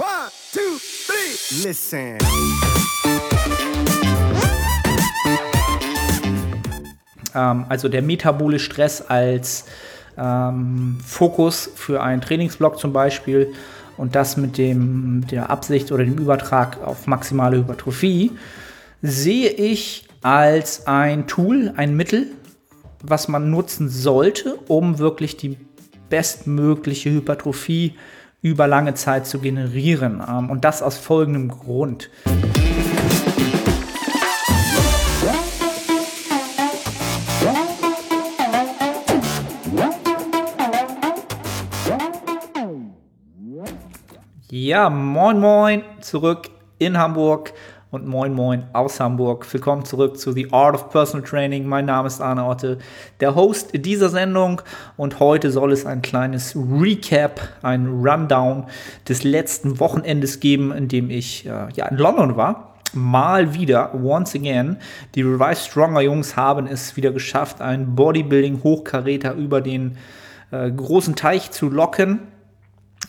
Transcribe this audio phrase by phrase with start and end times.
[0.00, 1.68] One, two, three.
[1.68, 2.16] Listen.
[7.34, 9.66] Ähm, also der metabolische Stress als
[10.16, 13.52] ähm, Fokus für einen Trainingsblock zum Beispiel
[13.98, 18.32] und das mit dem, der Absicht oder dem Übertrag auf maximale Hypertrophie,
[19.02, 22.28] sehe ich als ein Tool, ein Mittel,
[23.02, 25.58] was man nutzen sollte, um wirklich die
[26.08, 27.96] bestmögliche Hypertrophie
[28.42, 30.22] über lange Zeit zu generieren.
[30.26, 32.10] Ähm, und das aus folgendem Grund.
[44.52, 47.52] Ja, moin moin zurück in Hamburg
[47.90, 49.52] und moin moin aus Hamburg.
[49.52, 51.66] Willkommen zurück zu The Art of Personal Training.
[51.66, 52.78] Mein Name ist Arne Otte,
[53.18, 54.62] der Host dieser Sendung
[54.96, 58.66] und heute soll es ein kleines Recap, ein Rundown
[59.08, 62.76] des letzten Wochenendes geben, in dem ich äh, ja in London war.
[62.92, 64.76] Mal wieder, once again,
[65.16, 69.96] die Revive Stronger Jungs haben es wieder geschafft, einen Bodybuilding-Hochkaräter über den
[70.52, 72.20] äh, großen Teich zu locken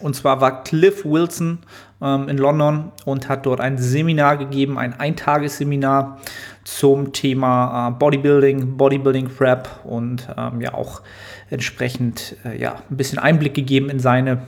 [0.02, 1.60] und zwar war Cliff Wilson
[2.02, 6.20] ähm, in London und hat dort ein Seminar gegeben, ein Eintagesseminar
[6.64, 11.02] zum Thema äh, Bodybuilding, Bodybuilding Prep und ähm, ja auch
[11.50, 14.42] entsprechend äh, ja, ein bisschen Einblick gegeben in seine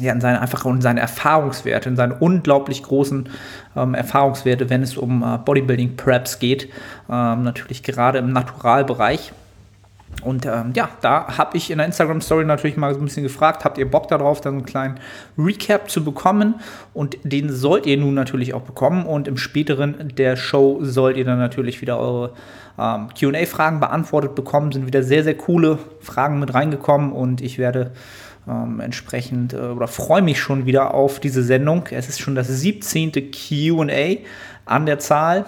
[0.00, 3.28] ja, in seine einfach und seine Erfahrungswerte, in seine unglaublich großen
[3.76, 6.68] ähm, Erfahrungswerte, wenn es um äh, Bodybuilding Preps geht.
[7.08, 9.32] Ähm, natürlich gerade im Naturalbereich.
[10.22, 13.64] Und ähm, ja, da habe ich in der Instagram-Story natürlich mal so ein bisschen gefragt,
[13.64, 15.00] habt ihr Bock darauf, dann einen kleinen
[15.36, 16.56] Recap zu bekommen?
[16.92, 19.06] Und den sollt ihr nun natürlich auch bekommen.
[19.06, 22.32] Und im späteren der Show sollt ihr dann natürlich wieder eure
[22.78, 24.72] ähm, QA-Fragen beantwortet bekommen.
[24.72, 27.92] Sind wieder sehr, sehr coole Fragen mit reingekommen und ich werde
[28.48, 31.88] ähm, entsprechend äh, oder freue mich schon wieder auf diese Sendung.
[31.90, 33.12] Es ist schon das 17.
[33.30, 34.16] QA
[34.64, 35.46] an der Zahl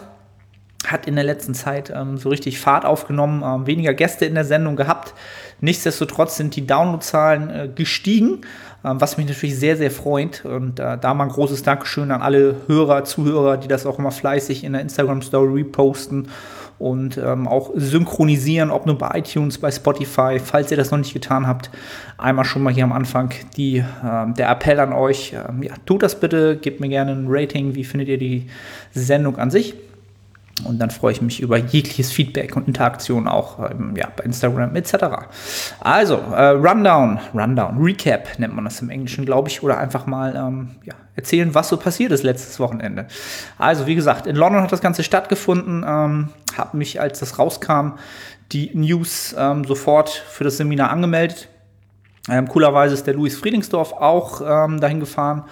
[0.85, 4.45] hat in der letzten Zeit ähm, so richtig Fahrt aufgenommen, ähm, weniger Gäste in der
[4.45, 5.15] Sendung gehabt.
[5.61, 8.43] Nichtsdestotrotz sind die Downloadzahlen äh, gestiegen,
[8.85, 10.45] ähm, was mich natürlich sehr, sehr freut.
[10.45, 14.11] Und äh, da mal ein großes Dankeschön an alle Hörer, Zuhörer, die das auch immer
[14.11, 16.29] fleißig in der Instagram-Story reposten
[16.79, 20.39] und ähm, auch synchronisieren, ob nur bei iTunes, bei Spotify.
[20.39, 21.71] Falls ihr das noch nicht getan habt,
[22.19, 25.33] einmal schon mal hier am Anfang die, äh, der Appell an euch.
[25.33, 27.75] Ähm, ja, tut das bitte, gebt mir gerne ein Rating.
[27.75, 28.49] Wie findet ihr die
[28.93, 29.75] Sendung an sich?
[30.65, 34.75] Und dann freue ich mich über jegliches Feedback und Interaktion auch ähm, ja, bei Instagram
[34.75, 34.95] etc.
[35.81, 40.35] Also, äh, Rundown, Rundown, Recap nennt man das im Englischen, glaube ich, oder einfach mal
[40.35, 43.07] ähm, ja, erzählen, was so passiert ist letztes Wochenende.
[43.59, 45.85] Also, wie gesagt, in London hat das Ganze stattgefunden.
[45.87, 47.93] Ähm, habe mich, als das rauskam,
[48.53, 51.49] die News ähm, sofort für das Seminar angemeldet.
[52.31, 55.45] Ähm, coolerweise ist der Louis Friedingsdorf auch ähm, dahin gefahren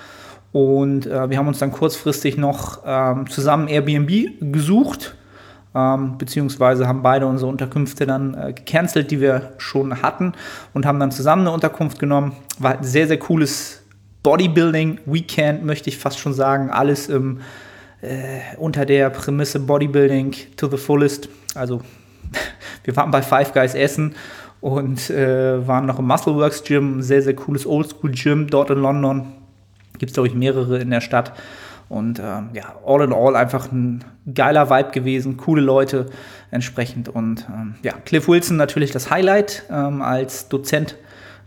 [0.54, 5.16] und äh, wir haben uns dann kurzfristig noch ähm, zusammen Airbnb gesucht,
[5.74, 10.32] ähm, beziehungsweise haben beide unsere Unterkünfte dann äh, gecancelt, die wir schon hatten,
[10.72, 12.36] und haben dann zusammen eine Unterkunft genommen.
[12.60, 13.82] War ein sehr, sehr cooles
[14.22, 16.70] Bodybuilding-Weekend, möchte ich fast schon sagen.
[16.70, 17.40] Alles im,
[18.00, 21.28] äh, unter der Prämisse Bodybuilding to the fullest.
[21.56, 21.80] Also,
[22.84, 24.14] wir waren bei Five Guys Essen
[24.60, 29.32] und äh, waren noch im Muscleworks Gym, sehr, sehr cooles Oldschool-Gym dort in London
[29.98, 31.32] Gibt es, glaube ich, mehrere in der Stadt.
[31.88, 36.06] Und ähm, ja, all in all einfach ein geiler Vibe gewesen, coole Leute
[36.50, 37.08] entsprechend.
[37.08, 40.96] Und ähm, ja, Cliff Wilson natürlich das Highlight ähm, als Dozent.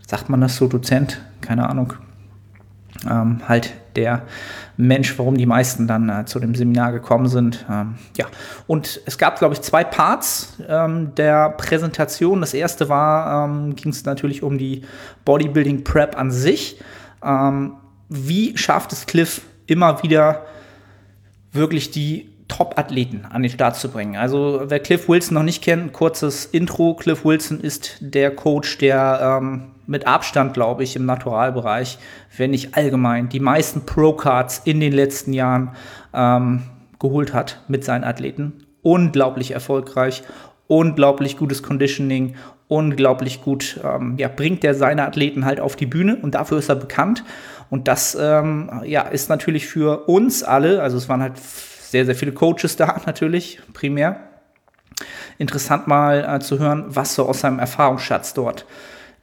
[0.06, 1.20] Sagt man das so, Dozent?
[1.40, 1.94] Keine Ahnung.
[3.08, 4.22] Ähm, halt der
[4.76, 7.66] Mensch, warum die meisten dann äh, zu dem Seminar gekommen sind.
[7.68, 8.26] Ähm, ja,
[8.66, 12.40] und es gab, glaube ich, zwei Parts ähm, der Präsentation.
[12.40, 14.82] Das erste war, ging es natürlich um die
[15.24, 16.80] Bodybuilding Prep an sich.
[17.22, 17.74] Ähm,
[18.08, 20.46] wie schafft es Cliff immer wieder
[21.52, 24.16] wirklich die Top-Athleten an den Start zu bringen.
[24.16, 26.94] Also wer Cliff Wilson noch nicht kennt, kurzes Intro.
[26.94, 31.98] Cliff Wilson ist der Coach, der ähm, mit Abstand, glaube ich, im Naturalbereich,
[32.36, 35.72] wenn nicht allgemein, die meisten Pro-Cards in den letzten Jahren
[36.14, 36.62] ähm,
[36.98, 38.64] geholt hat mit seinen Athleten.
[38.82, 40.22] Unglaublich erfolgreich,
[40.66, 42.36] unglaublich gutes Conditioning,
[42.68, 46.68] unglaublich gut, ähm, ja, bringt er seine Athleten halt auf die Bühne und dafür ist
[46.68, 47.24] er bekannt.
[47.70, 52.14] Und das ähm, ja, ist natürlich für uns alle, also es waren halt sehr, sehr
[52.14, 54.20] viele Coaches da natürlich, primär.
[55.38, 58.66] Interessant mal äh, zu hören, was so aus seinem Erfahrungsschatz dort,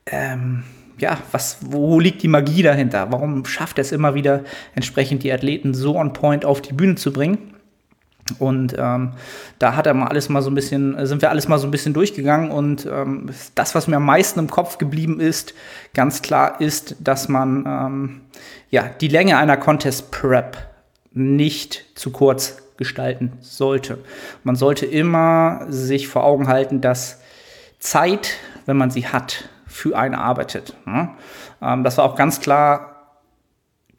[0.06, 0.64] ähm,
[0.98, 3.12] ja, was, wo liegt die Magie dahinter?
[3.12, 4.44] Warum schafft er es immer wieder,
[4.76, 7.55] entsprechend die Athleten so on point auf die Bühne zu bringen?
[8.40, 9.12] Und ähm,
[9.60, 11.72] da hat er mal alles mal so ein bisschen, sind wir alles mal so ein
[11.72, 12.50] bisschen durchgegangen.
[12.50, 15.54] Und ähm, das, was mir am meisten im Kopf geblieben ist,
[15.94, 18.22] ganz klar ist, dass man ähm,
[18.72, 20.58] ja die Länge einer Contest Prep
[21.14, 24.00] nicht zu kurz gestalten sollte.
[24.44, 27.22] Man sollte immer sich vor Augen halten, dass
[27.80, 28.32] Zeit,
[28.66, 30.76] wenn man sie hat, für einen arbeitet.
[30.86, 31.10] Ne?
[31.62, 33.20] Ähm, das war auch ganz klar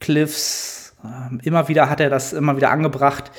[0.00, 0.94] Cliffs.
[1.04, 3.30] Ähm, immer wieder hat er das immer wieder angebracht,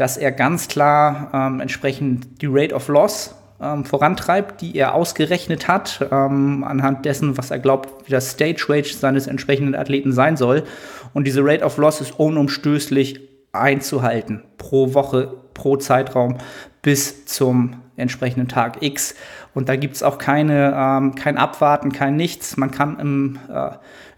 [0.00, 5.68] dass er ganz klar ähm, entsprechend die Rate of Loss ähm, vorantreibt, die er ausgerechnet
[5.68, 10.38] hat, ähm, anhand dessen, was er glaubt, wie das Stage Rate seines entsprechenden Athleten sein
[10.38, 10.64] soll.
[11.12, 13.20] Und diese Rate of Loss ist unumstößlich
[13.52, 16.38] einzuhalten pro Woche, pro Zeitraum
[16.80, 19.14] bis zum entsprechenden Tag X.
[19.54, 22.56] Und da gibt es auch keine, ähm, kein Abwarten, kein Nichts.
[22.56, 23.70] Man kann im, äh,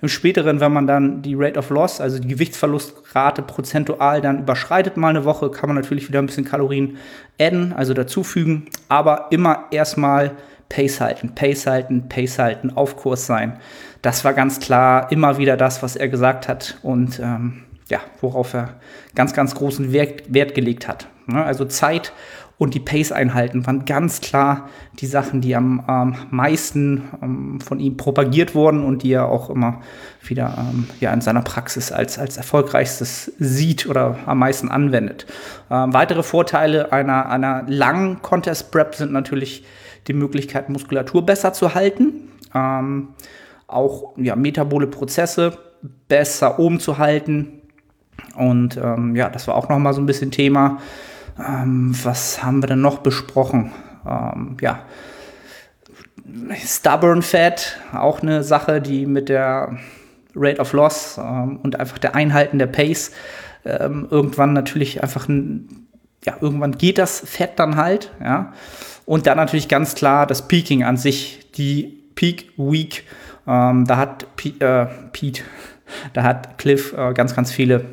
[0.02, 4.96] im späteren, wenn man dann die Rate of Loss, also die Gewichtsverlustrate prozentual dann überschreitet
[4.96, 6.98] mal eine Woche, kann man natürlich wieder ein bisschen Kalorien
[7.40, 8.66] adden, also dazufügen.
[8.88, 10.32] Aber immer erstmal
[10.68, 13.58] Pace halten, Pace halten, Pace halten, auf Kurs sein.
[14.02, 16.78] Das war ganz klar immer wieder das, was er gesagt hat.
[16.82, 18.76] Und ähm, ja, worauf er
[19.14, 21.08] ganz, ganz großen Wert, Wert gelegt hat.
[21.26, 21.44] Ne?
[21.44, 22.12] Also Zeit
[22.62, 24.68] und die Pace einhalten waren ganz klar
[25.00, 29.50] die Sachen, die am ähm, meisten ähm, von ihm propagiert wurden und die er auch
[29.50, 29.80] immer
[30.24, 35.26] wieder ähm, ja, in seiner Praxis als, als erfolgreichstes sieht oder am meisten anwendet.
[35.72, 39.64] Ähm, weitere Vorteile einer, einer langen Contest Prep sind natürlich
[40.06, 43.08] die Möglichkeit, Muskulatur besser zu halten, ähm,
[43.66, 45.58] auch ja, metabole Prozesse
[46.06, 47.62] besser oben zu halten,
[48.36, 50.78] und ähm, ja, das war auch noch mal so ein bisschen Thema.
[51.38, 53.72] Ähm, was haben wir denn noch besprochen?
[54.06, 54.80] Ähm, ja,
[56.64, 59.78] Stubborn Fat, auch eine Sache, die mit der
[60.34, 63.12] Rate of Loss ähm, und einfach der Einhalten der Pace
[63.64, 65.86] ähm, irgendwann natürlich einfach ein,
[66.24, 68.52] ja, irgendwann geht das Fett dann halt, ja.
[69.04, 73.04] Und dann natürlich ganz klar das Peaking an sich, die Peak Week,
[73.46, 75.42] ähm, da hat P äh, Pete,
[76.12, 77.84] da hat Cliff äh, ganz, ganz viele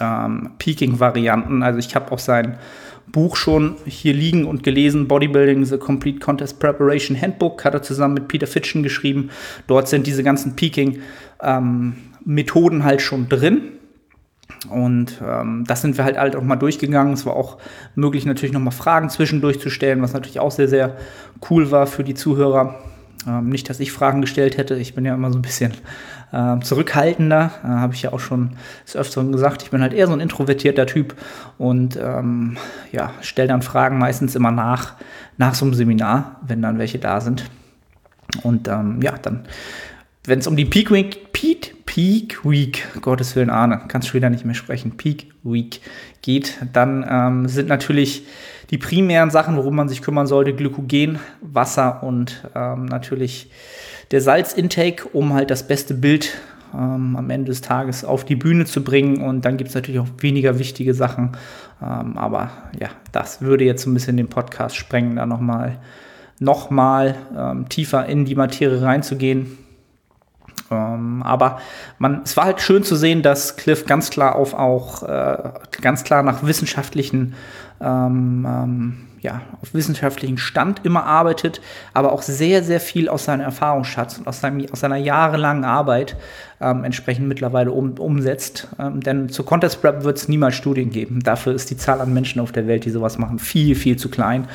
[0.00, 1.62] ähm, Peaking-Varianten.
[1.62, 2.58] Also ich habe auch sein
[3.06, 8.14] Buch schon hier liegen und gelesen, Bodybuilding, The Complete Contest Preparation Handbook, hat er zusammen
[8.14, 9.30] mit Peter Fitchen geschrieben.
[9.66, 13.72] Dort sind diese ganzen Peaking-Methoden ähm, halt schon drin.
[14.70, 17.12] Und ähm, das sind wir halt halt auch mal durchgegangen.
[17.12, 17.58] Es war auch
[17.94, 20.96] möglich, natürlich noch mal Fragen zwischendurch zu stellen, was natürlich auch sehr, sehr
[21.50, 22.80] cool war für die Zuhörer.
[23.26, 24.76] Ähm, nicht, dass ich Fragen gestellt hätte.
[24.76, 25.72] Ich bin ja immer so ein bisschen
[26.32, 27.50] äh, zurückhaltender.
[27.62, 28.50] Äh, Habe ich ja auch schon
[28.84, 29.62] des Öfteren gesagt.
[29.62, 31.14] Ich bin halt eher so ein introvertierter Typ
[31.58, 32.56] und ähm,
[32.92, 34.94] ja, stelle dann Fragen meistens immer nach,
[35.36, 37.44] nach so einem Seminar, wenn dann welche da sind.
[38.42, 39.44] Und ähm, ja, dann,
[40.24, 44.30] wenn es um die Peak Week, Peak, Peak Week, Gottes Willen, Ahne, kannst du wieder
[44.30, 45.80] nicht mehr sprechen, Peak Week
[46.22, 48.26] geht, dann ähm, sind natürlich
[48.70, 53.50] die primären Sachen, worum man sich kümmern sollte, Glykogen, Wasser und ähm, natürlich
[54.10, 56.36] der Salzintake, um halt das beste Bild
[56.74, 59.20] ähm, am Ende des Tages auf die Bühne zu bringen.
[59.20, 61.32] Und dann gibt es natürlich auch weniger wichtige Sachen.
[61.82, 65.78] Ähm, aber ja, das würde jetzt so ein bisschen den Podcast sprengen, da nochmal
[66.38, 69.58] noch mal, ähm, tiefer in die Materie reinzugehen.
[70.70, 71.60] Ähm, aber
[71.98, 76.04] man, es war halt schön zu sehen, dass Cliff ganz klar auf auch äh, ganz
[76.04, 77.34] klar nach wissenschaftlichen
[77.80, 78.96] ähm, ähm,
[79.26, 81.60] ja, auf wissenschaftlichen Stand immer arbeitet,
[81.94, 86.16] aber auch sehr, sehr viel aus seinem Erfahrungsschatz und aus, seinem, aus seiner jahrelangen Arbeit
[86.60, 88.68] ähm, entsprechend mittlerweile um, umsetzt.
[88.78, 91.20] Ähm, denn zur Contest Prep wird es niemals Studien geben.
[91.24, 94.10] Dafür ist die Zahl an Menschen auf der Welt, die sowas machen, viel, viel zu
[94.10, 94.46] klein.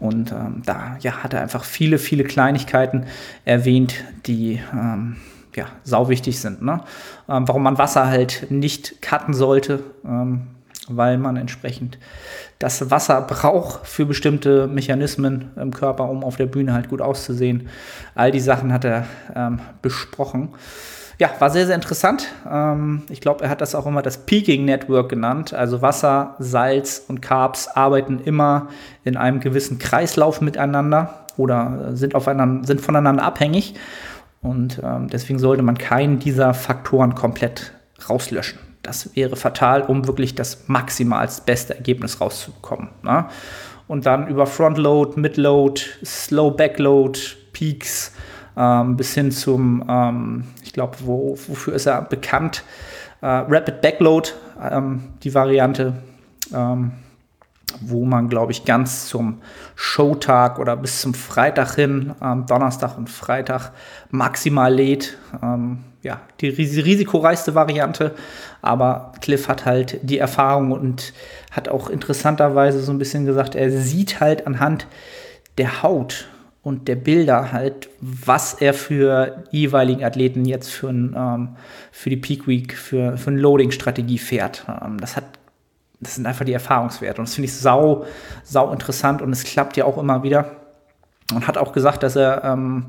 [0.00, 3.04] Und ähm, da ja, hat er einfach viele, viele Kleinigkeiten
[3.44, 3.94] erwähnt,
[4.26, 5.16] die ähm,
[5.56, 6.62] ja, sau wichtig sind.
[6.62, 6.80] Ne?
[7.28, 10.48] Ähm, warum man Wasser halt nicht cutten sollte, ähm,
[10.88, 11.98] weil man entsprechend
[12.58, 17.68] das Wasser braucht für bestimmte Mechanismen im Körper, um auf der Bühne halt gut auszusehen.
[18.14, 20.50] All die Sachen hat er ähm, besprochen.
[21.18, 22.26] Ja, war sehr, sehr interessant.
[22.50, 25.54] Ähm, ich glaube, er hat das auch immer das Peaking Network genannt.
[25.54, 28.68] Also Wasser, Salz und Carbs arbeiten immer
[29.04, 33.74] in einem gewissen Kreislauf miteinander oder sind, aufeinander, sind voneinander abhängig.
[34.44, 37.72] Und ähm, deswegen sollte man keinen dieser Faktoren komplett
[38.08, 38.58] rauslöschen.
[38.82, 42.90] Das wäre fatal, um wirklich das maximal beste Ergebnis rauszubekommen.
[43.02, 43.26] Ne?
[43.88, 47.18] Und dann über Frontload, Midload, Slow Backload,
[47.52, 48.12] Peaks
[48.56, 52.64] ähm, bis hin zum, ähm, ich glaube, wo, wofür ist er bekannt?
[53.22, 54.30] Äh, Rapid Backload,
[54.70, 55.94] ähm, die Variante.
[56.52, 56.92] Ähm,
[57.90, 59.40] wo man, glaube ich, ganz zum
[59.74, 63.72] Showtag oder bis zum Freitag hin, ähm, Donnerstag und Freitag,
[64.10, 65.16] maximal lädt.
[65.42, 68.14] Ähm, ja, die risikoreichste Variante,
[68.60, 71.14] aber Cliff hat halt die Erfahrung und
[71.50, 74.86] hat auch interessanterweise so ein bisschen gesagt, er sieht halt anhand
[75.56, 76.26] der Haut
[76.64, 81.48] und der Bilder halt, was er für jeweiligen Athleten jetzt für, ein, ähm,
[81.92, 84.64] für die Peak Week, für, für eine Loading-Strategie fährt.
[84.68, 85.24] Ähm, das hat
[86.00, 87.20] das sind einfach die Erfahrungswerte.
[87.20, 88.04] Und das finde ich sau,
[88.42, 90.46] sau interessant und es klappt ja auch immer wieder.
[91.32, 92.86] Und hat auch gesagt, dass er, ähm,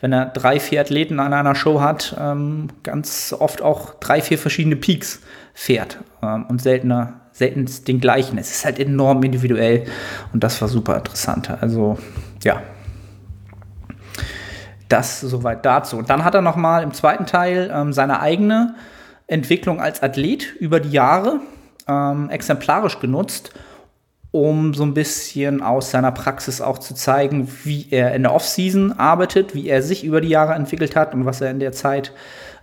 [0.00, 4.38] wenn er drei, vier Athleten an einer Show hat, ähm, ganz oft auch drei, vier
[4.38, 5.20] verschiedene Peaks
[5.54, 8.38] fährt ähm, und seltener, selten den gleichen.
[8.38, 9.84] Es ist halt enorm individuell
[10.32, 11.50] und das war super interessant.
[11.60, 11.96] Also,
[12.42, 12.60] ja,
[14.88, 15.96] das soweit dazu.
[15.96, 18.74] Und dann hat er noch mal im zweiten Teil ähm, seine eigene
[19.26, 21.40] Entwicklung als Athlet über die Jahre
[21.88, 23.52] ähm, exemplarisch genutzt,
[24.30, 28.92] um so ein bisschen aus seiner Praxis auch zu zeigen, wie er in der Offseason
[28.92, 32.12] arbeitet, wie er sich über die Jahre entwickelt hat und was er in der Zeit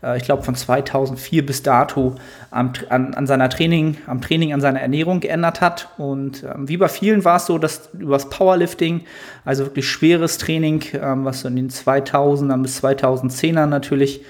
[0.03, 2.15] äh, ich glaube von 2004 bis dato
[2.51, 5.89] am, an, an, seiner Training, am Training, an seiner Ernährung geändert hat.
[5.97, 9.01] Und ähm, wie bei vielen war es so, dass übers Powerlifting,
[9.45, 14.23] also wirklich schweres Training, ähm, was so in den 2000er bis 2010er natürlich,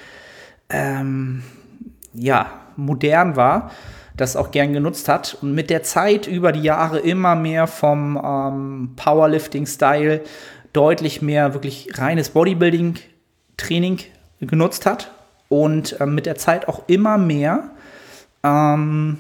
[0.70, 1.44] ähm,
[2.14, 3.72] ja, modern war,
[4.16, 8.22] das auch gern genutzt hat und mit der Zeit über die Jahre immer mehr vom
[8.24, 10.22] ähm, Powerlifting-Style
[10.72, 14.00] deutlich mehr wirklich reines Bodybuilding-Training
[14.42, 15.12] genutzt hat
[15.50, 17.72] und ähm, mit der Zeit auch immer mehr,
[18.44, 19.20] ähm,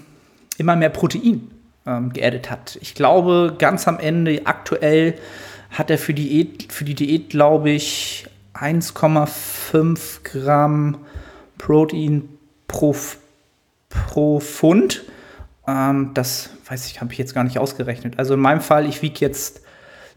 [0.57, 1.49] immer mehr Protein
[1.85, 2.77] ähm, geaddet hat.
[2.81, 5.15] Ich glaube, ganz am Ende, aktuell
[5.69, 10.97] hat er für die Diät, für die Diät glaube ich, 1,5 Gramm
[11.57, 12.29] Protein
[12.67, 12.95] pro,
[14.07, 15.03] pro Pfund.
[15.67, 18.15] Ähm, das weiß ich, habe ich jetzt gar nicht ausgerechnet.
[18.17, 19.61] Also in meinem Fall, ich wiege jetzt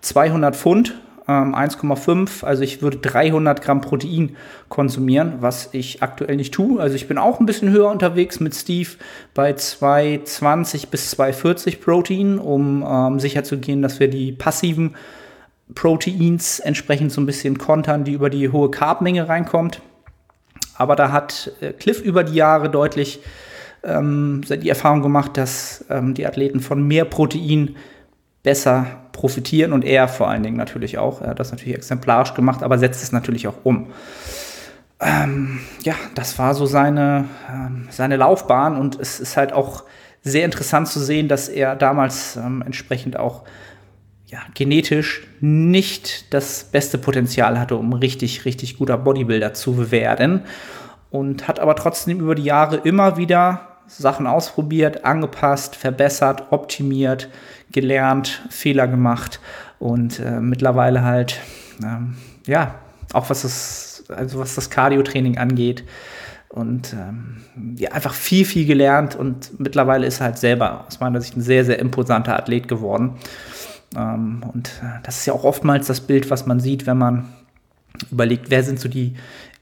[0.01, 0.95] 200 Pfund
[1.29, 2.45] ähm, 1,5.
[2.45, 4.37] Also ich würde 300 Gramm Protein
[4.69, 6.81] konsumieren, was ich aktuell nicht tue.
[6.81, 8.91] Also ich bin auch ein bisschen höher unterwegs mit Steve
[9.35, 14.95] bei 220 bis 240 Protein, um ähm, sicherzugehen, dass wir die passiven
[15.75, 19.81] Proteins entsprechend so ein bisschen kontern, die über die hohe Carbmenge reinkommt.
[20.77, 23.21] Aber da hat äh, Cliff über die Jahre deutlich
[23.87, 27.77] ähm, die Erfahrung gemacht, dass ähm, die Athleten von mehr Protein
[28.43, 31.21] besser profitieren und er vor allen Dingen natürlich auch.
[31.21, 33.89] Er hat das natürlich exemplarisch gemacht, aber setzt es natürlich auch um.
[35.01, 39.85] Ähm, ja, das war so seine, ähm, seine Laufbahn und es ist halt auch
[40.23, 43.45] sehr interessant zu sehen, dass er damals ähm, entsprechend auch
[44.27, 50.43] ja, genetisch nicht das beste Potenzial hatte, um richtig, richtig guter Bodybuilder zu werden.
[51.11, 57.29] Und hat aber trotzdem über die Jahre immer wieder Sachen ausprobiert, angepasst, verbessert, optimiert,
[57.73, 59.41] gelernt, Fehler gemacht
[59.79, 61.41] und äh, mittlerweile halt,
[61.83, 62.17] ähm,
[62.47, 62.77] ja,
[63.13, 65.85] auch was das, also was das Cardio-Training angeht
[66.49, 67.43] und ähm,
[67.77, 71.43] ja, einfach viel, viel gelernt und mittlerweile ist er halt selber aus meiner Sicht ein
[71.43, 73.17] sehr, sehr imposanter Athlet geworden.
[73.97, 77.29] Ähm, und äh, das ist ja auch oftmals das Bild, was man sieht, wenn man
[78.11, 79.17] überlegt, wer sind so die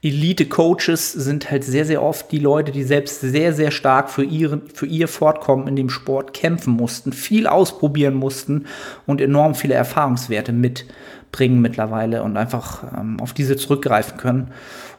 [0.05, 4.69] Elite-Coaches sind halt sehr, sehr oft die Leute, die selbst sehr, sehr stark für, ihren,
[4.69, 8.67] für ihr Fortkommen in dem Sport kämpfen mussten, viel ausprobieren mussten
[9.07, 14.51] und enorm viele Erfahrungswerte mitbringen mittlerweile und einfach ähm, auf diese zurückgreifen können.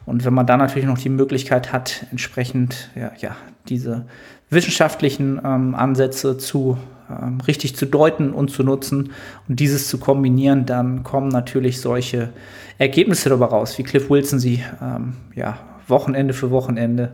[0.05, 3.37] Und wenn man dann natürlich noch die Möglichkeit hat, entsprechend ja, ja
[3.69, 4.07] diese
[4.49, 6.77] wissenschaftlichen ähm, Ansätze zu
[7.09, 9.11] ähm, richtig zu deuten und zu nutzen
[9.47, 12.29] und dieses zu kombinieren, dann kommen natürlich solche
[12.77, 17.13] Ergebnisse dabei raus, wie Cliff Wilson sie ähm, ja, Wochenende für Wochenende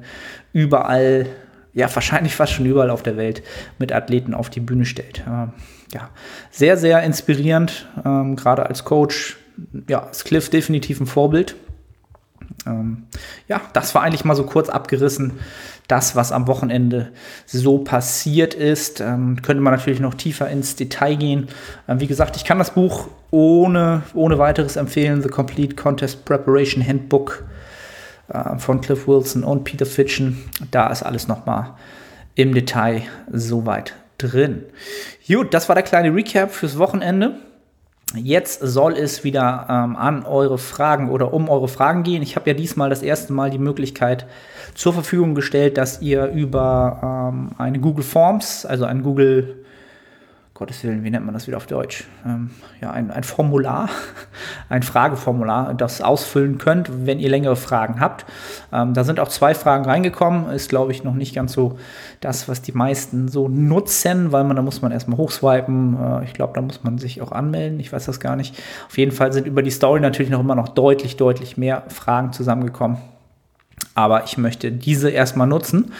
[0.51, 1.27] überall,
[1.73, 3.43] ja, wahrscheinlich fast schon überall auf der Welt
[3.79, 5.23] mit Athleten auf die Bühne stellt.
[5.27, 5.53] Ähm,
[5.93, 6.09] ja,
[6.51, 9.37] sehr, sehr inspirierend, ähm, gerade als Coach.
[9.87, 11.55] Ja, ist Cliff definitiv ein Vorbild.
[12.65, 13.03] Ähm,
[13.47, 15.33] ja, das war eigentlich mal so kurz abgerissen,
[15.87, 17.11] das, was am Wochenende
[17.45, 19.01] so passiert ist.
[19.01, 21.47] Ähm, könnte man natürlich noch tiefer ins Detail gehen.
[21.87, 25.21] Ähm, wie gesagt, ich kann das Buch ohne, ohne weiteres empfehlen.
[25.21, 27.43] The Complete Contest Preparation Handbook
[28.29, 30.43] äh, von Cliff Wilson und Peter Fitchen.
[30.71, 31.71] Da ist alles nochmal
[32.35, 34.63] im Detail soweit drin.
[35.27, 37.35] Gut, das war der kleine Recap fürs Wochenende.
[38.15, 42.21] Jetzt soll es wieder ähm, an eure Fragen oder um eure Fragen gehen.
[42.21, 44.27] Ich habe ja diesmal das erste Mal die Möglichkeit
[44.75, 49.62] zur Verfügung gestellt, dass ihr über ähm, eine Google Forms, also ein Google
[50.55, 52.05] Gottes Willen, wie nennt man das wieder auf Deutsch?
[52.23, 53.89] Ähm, ja, ein, ein Formular,
[54.69, 58.23] ein Frageformular, das ausfüllen könnt, wenn ihr längere Fragen habt.
[58.71, 60.51] Ähm, da sind auch zwei Fragen reingekommen.
[60.51, 61.79] Ist, glaube ich, noch nicht ganz so
[62.21, 65.97] das, was die meisten so nutzen, weil man, da muss man erstmal hochswipen.
[65.99, 67.79] Äh, ich glaube, da muss man sich auch anmelden.
[67.79, 68.55] Ich weiß das gar nicht.
[68.87, 72.31] Auf jeden Fall sind über die Story natürlich noch immer noch deutlich, deutlich mehr Fragen
[72.31, 72.97] zusammengekommen.
[73.95, 75.93] Aber ich möchte diese erstmal nutzen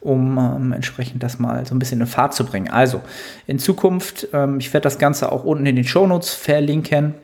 [0.00, 2.70] um ähm, entsprechend das mal so ein bisschen in Fahrt zu bringen.
[2.70, 3.00] Also
[3.46, 7.14] in Zukunft, ähm, ich werde das Ganze auch unten in den Shownotes verlinken,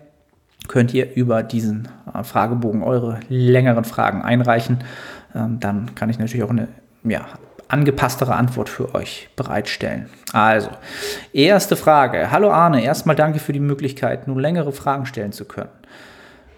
[0.69, 4.78] könnt ihr über diesen äh, Fragebogen eure längeren Fragen einreichen.
[5.35, 6.69] Ähm, dann kann ich natürlich auch eine
[7.04, 7.26] ja,
[7.69, 10.09] angepasstere Antwort für euch bereitstellen.
[10.33, 10.71] Also,
[11.33, 12.31] erste Frage.
[12.31, 15.71] Hallo Arne, erstmal danke für die Möglichkeit, nun längere Fragen stellen zu können.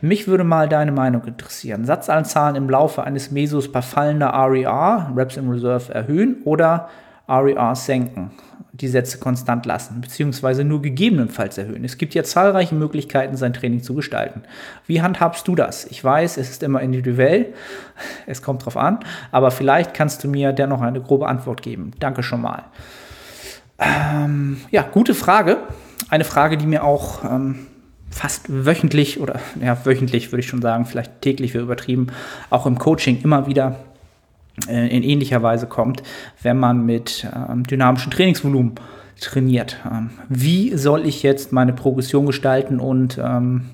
[0.01, 1.85] Mich würde mal deine Meinung interessieren.
[1.85, 6.89] Satzanzahlen im Laufe eines Mesos bei fallender RER, Reps in Reserve, erhöhen oder
[7.29, 8.31] RER e senken,
[8.73, 11.85] die Sätze konstant lassen, beziehungsweise nur gegebenenfalls erhöhen.
[11.85, 14.43] Es gibt ja zahlreiche Möglichkeiten, sein Training zu gestalten.
[14.87, 15.87] Wie handhabst du das?
[15.87, 17.55] Ich weiß, es ist immer individuell,
[18.27, 19.01] es kommt drauf an,
[19.33, 21.93] aber vielleicht kannst du mir dennoch eine grobe Antwort geben.
[21.99, 22.65] Danke schon mal.
[23.79, 25.59] Ähm, ja, gute Frage.
[26.09, 27.67] Eine Frage, die mir auch ähm,
[28.17, 32.07] fast wöchentlich oder ja, wöchentlich würde ich schon sagen, vielleicht täglich wäre übertrieben,
[32.49, 33.77] auch im Coaching immer wieder
[34.69, 36.03] äh, in ähnlicher Weise kommt,
[36.43, 38.73] wenn man mit ähm, dynamischem Trainingsvolumen
[39.21, 39.77] trainiert.
[39.85, 43.67] Ähm, wie soll ich jetzt meine Progression gestalten und ähm,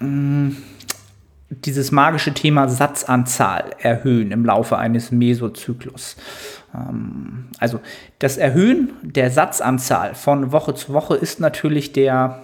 [0.00, 0.56] mm,
[1.50, 6.16] dieses magische Thema Satzanzahl erhöhen im Laufe eines Mesozyklus.
[6.74, 7.80] Ähm, also
[8.18, 12.43] das Erhöhen der Satzanzahl von Woche zu Woche ist natürlich der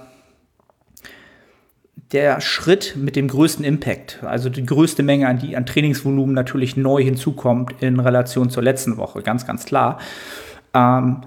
[2.13, 6.77] der Schritt mit dem größten Impact, also die größte Menge an, die, an Trainingsvolumen natürlich
[6.77, 10.01] neu hinzukommt in Relation zur letzten Woche, ganz, ganz klar.
[10.75, 11.21] Ähm,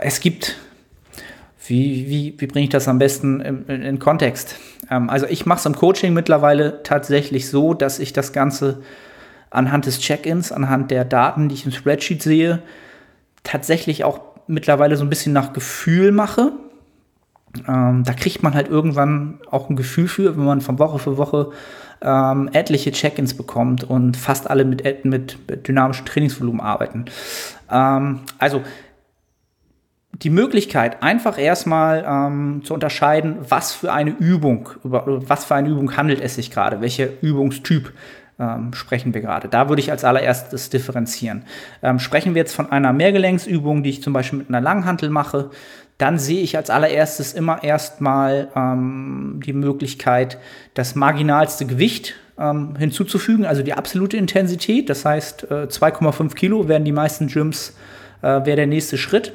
[0.00, 0.56] es gibt,
[1.66, 4.56] wie, wie, wie bringe ich das am besten in, in, in Kontext?
[4.90, 8.82] Ähm, also ich mache es im Coaching mittlerweile tatsächlich so, dass ich das Ganze
[9.50, 12.60] anhand des Check-ins, anhand der Daten, die ich im Spreadsheet sehe,
[13.44, 16.52] tatsächlich auch mittlerweile so ein bisschen nach Gefühl mache
[17.68, 21.16] ähm, da kriegt man halt irgendwann auch ein Gefühl für, wenn man von Woche für
[21.16, 21.50] Woche
[22.02, 27.06] ähm, etliche Check-ins bekommt und fast alle mit, mit, dynamischem Trainingsvolumen arbeiten.
[27.70, 28.62] Ähm, also
[30.22, 35.68] die Möglichkeit, einfach erstmal ähm, zu unterscheiden, was für eine Übung, über was für eine
[35.68, 37.92] Übung handelt es sich gerade, welcher Übungstyp
[38.38, 39.48] ähm, sprechen wir gerade.
[39.48, 41.44] Da würde ich als allererstes differenzieren.
[41.82, 45.50] Ähm, sprechen wir jetzt von einer Mehrgelenksübung, die ich zum Beispiel mit einer Langhantel mache,
[45.98, 50.38] dann sehe ich als allererstes immer erstmal ähm, die Möglichkeit,
[50.74, 54.90] das marginalste Gewicht ähm, hinzuzufügen, also die absolute Intensität.
[54.90, 57.74] Das heißt, äh, 2,5 Kilo werden die meisten Gyms,
[58.20, 59.32] äh, wäre der nächste Schritt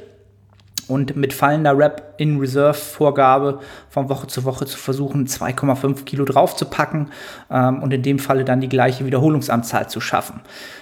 [0.91, 6.25] und mit fallender Rep in Reserve Vorgabe von Woche zu Woche zu versuchen, 2,5 Kilo
[6.25, 7.07] draufzupacken
[7.49, 10.41] ähm, und in dem Falle dann die gleiche Wiederholungsanzahl zu schaffen.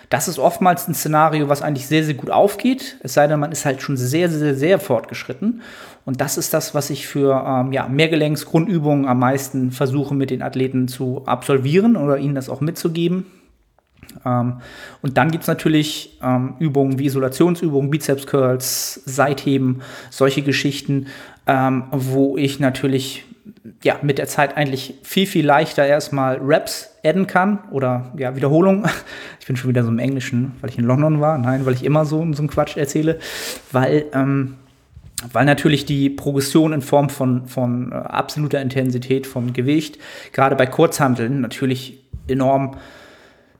[0.09, 3.51] Das ist oftmals ein Szenario, was eigentlich sehr, sehr gut aufgeht, es sei denn, man
[3.51, 5.61] ist halt schon sehr, sehr, sehr fortgeschritten.
[6.05, 10.41] Und das ist das, was ich für ähm, ja, Mehrgelenksgrundübungen am meisten versuche mit den
[10.41, 13.27] Athleten zu absolvieren oder ihnen das auch mitzugeben.
[14.25, 14.61] Ähm,
[15.01, 21.07] und dann gibt es natürlich ähm, Übungen wie Isolationsübungen, Bizeps Curls, Seitheben, solche Geschichten,
[21.47, 23.25] ähm, wo ich natürlich
[23.83, 28.85] ja, mit der Zeit eigentlich viel, viel leichter erstmal Raps adden kann oder ja, Wiederholungen.
[29.39, 31.39] Ich bin schon wieder so im Englischen, weil ich in London war.
[31.39, 33.17] Nein, weil ich immer so, so einen Quatsch erzähle.
[33.71, 34.57] Weil, ähm,
[35.33, 39.97] weil natürlich die Progression in Form von, von äh, absoluter Intensität vom Gewicht,
[40.33, 42.75] gerade bei Kurzhanteln, natürlich enorm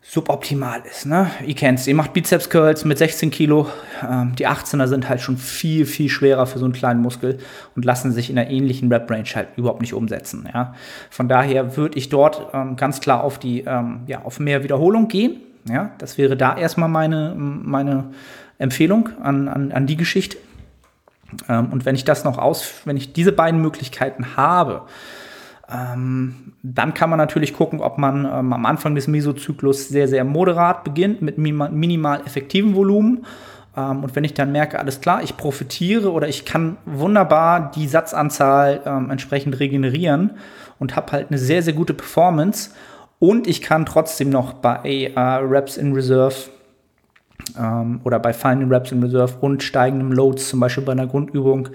[0.02, 1.06] suboptimal ist.
[1.06, 1.30] Ne?
[1.46, 3.68] Ihr kennt es, ihr macht Bizeps Curls mit 16 Kilo.
[4.10, 7.38] Ähm, die 18er sind halt schon viel, viel schwerer für so einen kleinen Muskel
[7.76, 10.50] und lassen sich in einer ähnlichen Rep-Range halt überhaupt nicht umsetzen.
[10.52, 10.74] Ja?
[11.10, 15.10] Von daher würde ich dort ähm, ganz klar auf, die, ähm, ja, auf mehr Wiederholung
[15.10, 15.42] gehen.
[15.70, 15.92] Ja?
[16.00, 18.06] Das wäre da erstmal meine, meine
[18.58, 20.38] Empfehlung an, an, an die Geschichte.
[21.48, 24.84] Ähm, und wenn ich das noch aus, wenn ich diese beiden Möglichkeiten habe,
[25.72, 30.84] dann kann man natürlich gucken, ob man ähm, am Anfang des Mesozyklus sehr, sehr moderat
[30.84, 33.26] beginnt mit minimal, minimal effektivem Volumen.
[33.78, 37.88] Ähm, und wenn ich dann merke, alles klar, ich profitiere oder ich kann wunderbar die
[37.88, 40.32] Satzanzahl ähm, entsprechend regenerieren
[40.80, 42.72] und habe halt eine sehr, sehr gute Performance
[43.20, 46.36] und ich kann trotzdem noch bei äh, Reps in Reserve
[47.58, 51.70] ähm, oder bei fallenden Reps in Reserve und steigendem Loads, zum Beispiel bei einer Grundübung,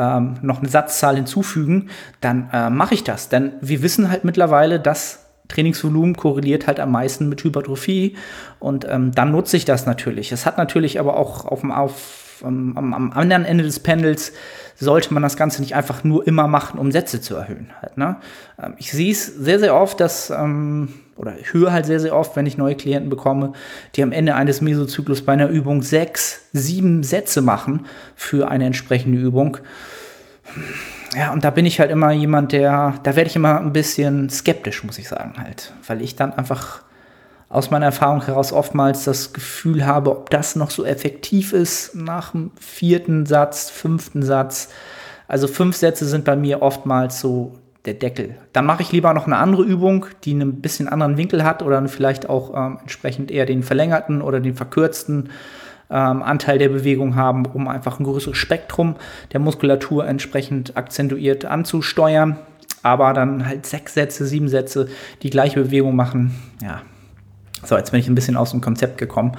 [0.00, 3.28] ähm, noch eine Satzzahl hinzufügen, dann äh, mache ich das.
[3.28, 8.16] Denn wir wissen halt mittlerweile, dass Trainingsvolumen korreliert halt am meisten mit Hypertrophie
[8.58, 10.32] und ähm, dann nutze ich das natürlich.
[10.32, 14.32] Es hat natürlich aber auch auf, auf am, am, anderen Ende des Pendels
[14.76, 17.70] sollte man das Ganze nicht einfach nur immer machen, um Sätze zu erhöhen.
[17.82, 18.16] Halt, ne?
[18.62, 20.88] Ähm, ich sehe es sehr, sehr oft, dass, ähm,
[21.20, 23.52] oder höre halt sehr, sehr oft, wenn ich neue Klienten bekomme,
[23.94, 29.18] die am Ende eines Mesozyklus bei einer Übung sechs, sieben Sätze machen für eine entsprechende
[29.18, 29.58] Übung.
[31.14, 34.30] Ja, und da bin ich halt immer jemand, der, da werde ich immer ein bisschen
[34.30, 35.74] skeptisch, muss ich sagen, halt.
[35.86, 36.82] Weil ich dann einfach
[37.50, 42.30] aus meiner Erfahrung heraus oftmals das Gefühl habe, ob das noch so effektiv ist nach
[42.30, 44.70] dem vierten Satz, fünften Satz.
[45.28, 48.36] Also fünf Sätze sind bei mir oftmals so der Deckel.
[48.52, 51.86] Dann mache ich lieber noch eine andere Übung, die einen bisschen anderen Winkel hat oder
[51.88, 55.30] vielleicht auch ähm, entsprechend eher den verlängerten oder den verkürzten
[55.90, 58.96] ähm, Anteil der Bewegung haben, um einfach ein größeres Spektrum
[59.32, 62.38] der Muskulatur entsprechend akzentuiert anzusteuern.
[62.82, 64.88] Aber dann halt sechs Sätze, sieben Sätze,
[65.22, 66.34] die gleiche Bewegung machen.
[66.62, 66.82] Ja.
[67.62, 69.32] So, jetzt bin ich ein bisschen aus dem Konzept gekommen.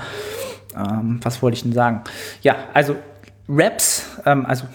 [0.75, 2.01] Ähm, was wollte ich denn sagen?
[2.41, 2.95] Ja, also
[3.49, 4.65] Raps, ähm, also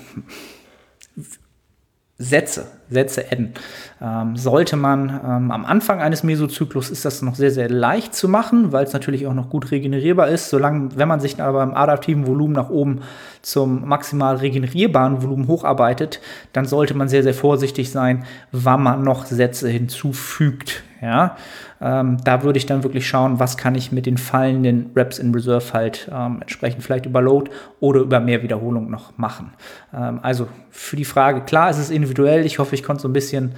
[2.18, 3.52] Sätze, Sätze adden.
[4.00, 8.26] Ähm, sollte man ähm, am Anfang eines Mesozyklus ist das noch sehr, sehr leicht zu
[8.26, 10.48] machen, weil es natürlich auch noch gut regenerierbar ist.
[10.48, 13.02] Solange, wenn man sich aber im adaptiven Volumen nach oben
[13.42, 16.09] zum maximal regenerierbaren Volumen hocharbeiten,
[16.55, 20.85] dann sollte man sehr, sehr vorsichtig sein, wann man noch Sätze hinzufügt.
[21.07, 21.37] Ja,
[21.81, 25.33] ähm, da würde ich dann wirklich schauen, was kann ich mit den fallenden Reps in
[25.33, 29.53] Reserve halt ähm, entsprechend vielleicht über Load oder über mehr Wiederholung noch machen.
[29.95, 32.45] Ähm, also für die Frage, klar, es ist individuell.
[32.45, 33.53] Ich hoffe, ich konnte so ein bisschen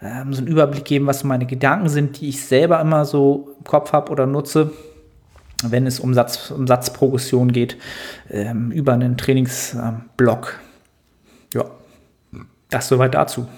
[0.00, 3.64] ähm, so einen Überblick geben, was meine Gedanken sind, die ich selber immer so im
[3.64, 4.72] Kopf habe oder nutze
[5.64, 7.76] wenn es um, Satz, um Satzprogression geht,
[8.30, 10.60] ähm, über einen Trainingsblock.
[11.52, 11.64] ja,
[12.70, 13.48] das soweit dazu.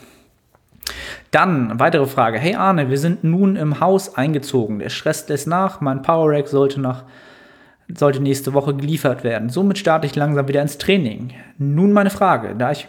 [1.31, 2.38] Dann weitere Frage.
[2.38, 4.79] Hey Arne, wir sind nun im Haus eingezogen.
[4.79, 5.81] Der Stress lässt nach.
[5.81, 7.05] Mein Power Rack sollte nach
[7.96, 9.49] sollte nächste Woche geliefert werden.
[9.49, 11.33] Somit starte ich langsam wieder ins Training.
[11.59, 12.87] Nun meine Frage, da ich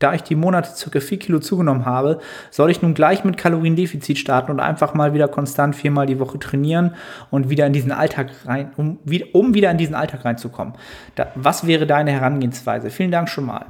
[0.00, 0.98] da ich die Monate ca.
[0.98, 2.20] 4 Kilo zugenommen habe,
[2.50, 6.38] soll ich nun gleich mit Kaloriendefizit starten und einfach mal wieder konstant viermal die Woche
[6.38, 6.94] trainieren
[7.30, 8.98] und wieder in diesen Alltag rein, um,
[9.34, 10.72] um wieder in diesen Alltag reinzukommen.
[11.16, 12.88] Da, was wäre deine Herangehensweise?
[12.88, 13.66] Vielen Dank schon mal.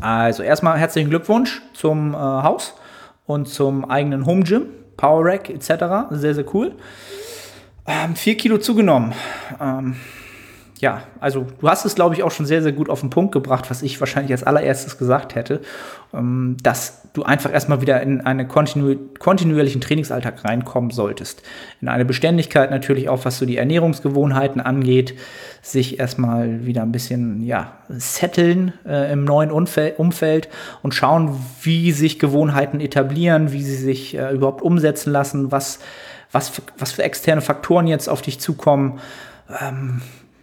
[0.00, 2.74] Also erstmal herzlichen Glückwunsch zum äh, Haus
[3.30, 4.66] und zum eigenen Home Gym,
[4.96, 6.10] Power Rack etc.
[6.10, 6.72] Sehr, sehr cool.
[7.86, 9.12] Ähm, vier Kilo zugenommen.
[9.60, 9.96] Ähm,
[10.80, 13.32] ja, also du hast es, glaube ich, auch schon sehr, sehr gut auf den Punkt
[13.32, 15.60] gebracht, was ich wahrscheinlich als allererstes gesagt hätte,
[16.14, 21.42] ähm, dass du einfach erstmal wieder in einen kontinu kontinuierlichen Trainingsalltag reinkommen solltest.
[21.82, 25.14] In eine Beständigkeit natürlich auch, was so die Ernährungsgewohnheiten angeht,
[25.60, 30.48] sich erstmal wieder ein bisschen, ja, setteln äh, im neuen Umfeld, Umfeld
[30.82, 35.80] und schauen, wie sich Gewohnheiten etablieren, wie sie sich äh, überhaupt umsetzen lassen, was,
[36.32, 38.98] was, für, was für externe Faktoren jetzt auf dich zukommen.
[39.60, 40.00] Ähm,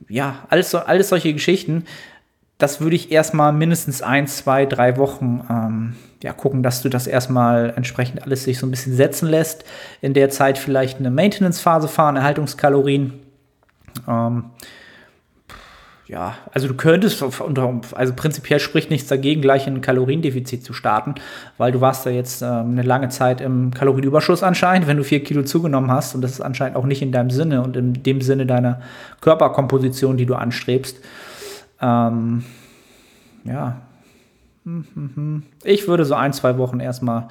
[0.10, 1.86] ja, alles, alles solche Geschichten,
[2.58, 7.06] das würde ich erstmal mindestens ein, zwei, drei Wochen ähm, ja, gucken, dass du das
[7.06, 9.64] erstmal entsprechend alles sich so ein bisschen setzen lässt.
[10.02, 13.14] In der Zeit vielleicht eine Maintenance-Phase fahren, Erhaltungskalorien.
[14.08, 14.46] Ähm,
[16.08, 21.16] ja, also du könntest, also prinzipiell spricht nichts dagegen, gleich in ein Kaloriendefizit zu starten,
[21.58, 25.22] weil du warst da jetzt ähm, eine lange Zeit im Kalorienüberschuss anscheinend, wenn du vier
[25.22, 28.22] Kilo zugenommen hast und das ist anscheinend auch nicht in deinem Sinne und in dem
[28.22, 28.82] Sinne deiner
[29.20, 30.98] Körperkomposition, die du anstrebst.
[31.82, 32.46] Ähm,
[33.44, 33.82] ja,
[35.64, 37.28] ich würde so ein, zwei Wochen erstmal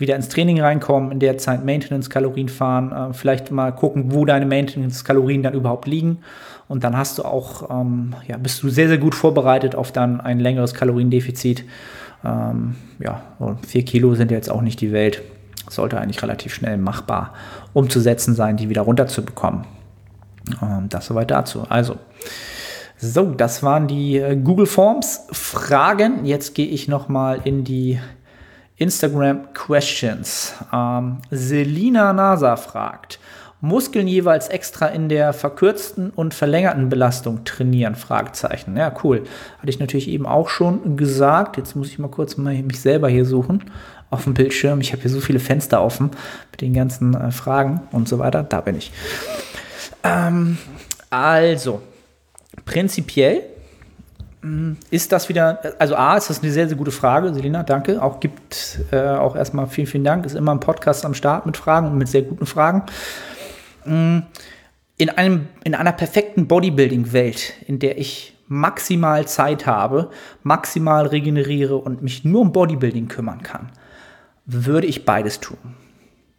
[0.00, 4.46] wieder ins Training reinkommen, in der Zeit Maintenance-Kalorien fahren, äh, vielleicht mal gucken, wo deine
[4.46, 6.18] Maintenance-Kalorien dann überhaupt liegen
[6.70, 10.20] und dann hast du auch, ähm, ja, bist du sehr, sehr gut vorbereitet auf dann
[10.20, 11.64] ein längeres Kaloriendefizit.
[12.24, 13.22] Ähm, ja,
[13.66, 15.20] vier Kilo sind jetzt auch nicht die Welt.
[15.68, 17.34] Sollte eigentlich relativ schnell machbar
[17.72, 19.64] umzusetzen sein, die wieder runterzubekommen.
[20.62, 21.66] Ähm, das soweit dazu.
[21.68, 21.96] Also,
[22.98, 26.24] so, das waren die äh, Google Forms Fragen.
[26.24, 27.98] Jetzt gehe ich noch mal in die
[28.80, 30.54] Instagram Questions.
[30.72, 33.20] Ähm, Selina Nasa fragt,
[33.60, 37.94] Muskeln jeweils extra in der verkürzten und verlängerten Belastung trainieren?
[37.94, 38.74] Fragezeichen.
[38.78, 39.24] Ja, cool.
[39.58, 41.58] Hatte ich natürlich eben auch schon gesagt.
[41.58, 43.64] Jetzt muss ich mal kurz mal mich selber hier suchen
[44.08, 44.80] auf dem Bildschirm.
[44.80, 46.10] Ich habe hier so viele Fenster offen
[46.50, 48.42] mit den ganzen äh, Fragen und so weiter.
[48.42, 48.92] Da bin ich.
[50.04, 50.56] Ähm,
[51.10, 51.82] also,
[52.64, 53.42] prinzipiell
[54.90, 58.02] ist das wieder, also A, ist das eine sehr, sehr gute Frage, Selina, danke.
[58.02, 60.24] Auch gibt äh, auch erstmal vielen, vielen Dank.
[60.24, 62.84] Ist immer ein Podcast am Start mit Fragen und mit sehr guten Fragen.
[63.84, 64.20] Mm,
[64.96, 70.10] in, einem, in einer perfekten Bodybuilding-Welt, in der ich maximal Zeit habe,
[70.42, 73.70] maximal regeneriere und mich nur um Bodybuilding kümmern kann,
[74.46, 75.58] würde ich beides tun.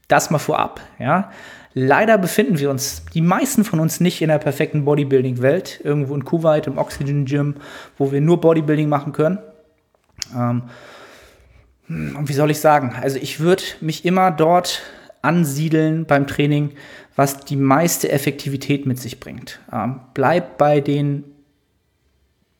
[0.07, 1.31] Das mal vorab, ja.
[1.73, 6.25] Leider befinden wir uns, die meisten von uns, nicht in der perfekten Bodybuilding-Welt, irgendwo in
[6.25, 7.55] Kuwait, im Oxygen Gym,
[7.97, 9.39] wo wir nur Bodybuilding machen können.
[10.35, 10.63] Ähm,
[11.87, 12.95] und wie soll ich sagen?
[13.01, 14.81] Also ich würde mich immer dort
[15.21, 16.71] ansiedeln beim Training,
[17.15, 19.59] was die meiste Effektivität mit sich bringt.
[19.71, 21.23] Ähm, bleib bei den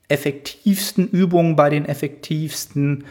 [0.08, 3.06] effektivsten Übungen, bei den effektivsten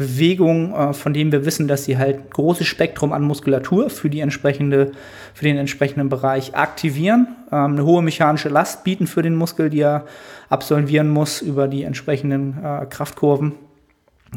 [0.00, 4.20] Bewegungen, äh, von denen wir wissen, dass sie halt großes Spektrum an Muskulatur für, die
[4.20, 4.92] entsprechende,
[5.34, 9.80] für den entsprechenden Bereich aktivieren, ähm, eine hohe mechanische Last bieten für den Muskel, die
[9.80, 10.06] er
[10.48, 13.52] absolvieren muss über die entsprechenden äh, Kraftkurven.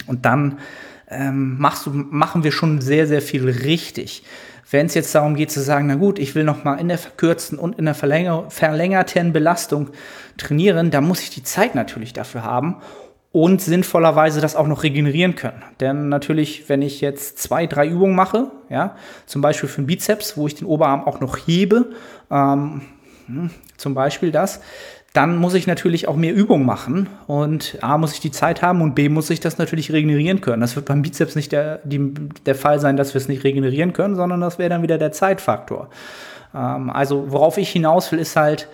[0.06, 0.60] Und dann
[1.10, 4.24] ähm, machst du, machen wir schon sehr, sehr viel richtig.
[4.70, 6.98] Wenn es jetzt darum geht zu sagen, na gut, ich will noch mal in der
[6.98, 9.92] verkürzten und in der verlänger verlängerten Belastung
[10.38, 12.82] trainieren, dann muss ich die Zeit natürlich dafür haben
[13.34, 15.64] und sinnvollerweise das auch noch regenerieren können.
[15.80, 20.38] Denn natürlich, wenn ich jetzt zwei, drei Übungen mache, ja, zum Beispiel für den Bizeps,
[20.38, 21.88] wo ich den Oberarm auch noch hebe,
[22.30, 22.82] ähm,
[23.26, 24.62] hm, zum Beispiel das,
[25.14, 28.82] dann muss ich natürlich auch mehr Übungen machen und A muss ich die Zeit haben
[28.82, 30.62] und B muss ich das natürlich regenerieren können.
[30.62, 32.14] Das wird beim Bizeps nicht der, die,
[32.46, 35.12] der Fall sein, dass wir es nicht regenerieren können, sondern das wäre dann wieder der
[35.12, 35.90] Zeitfaktor.
[36.54, 38.68] Ähm, also worauf ich hinaus will, ist halt,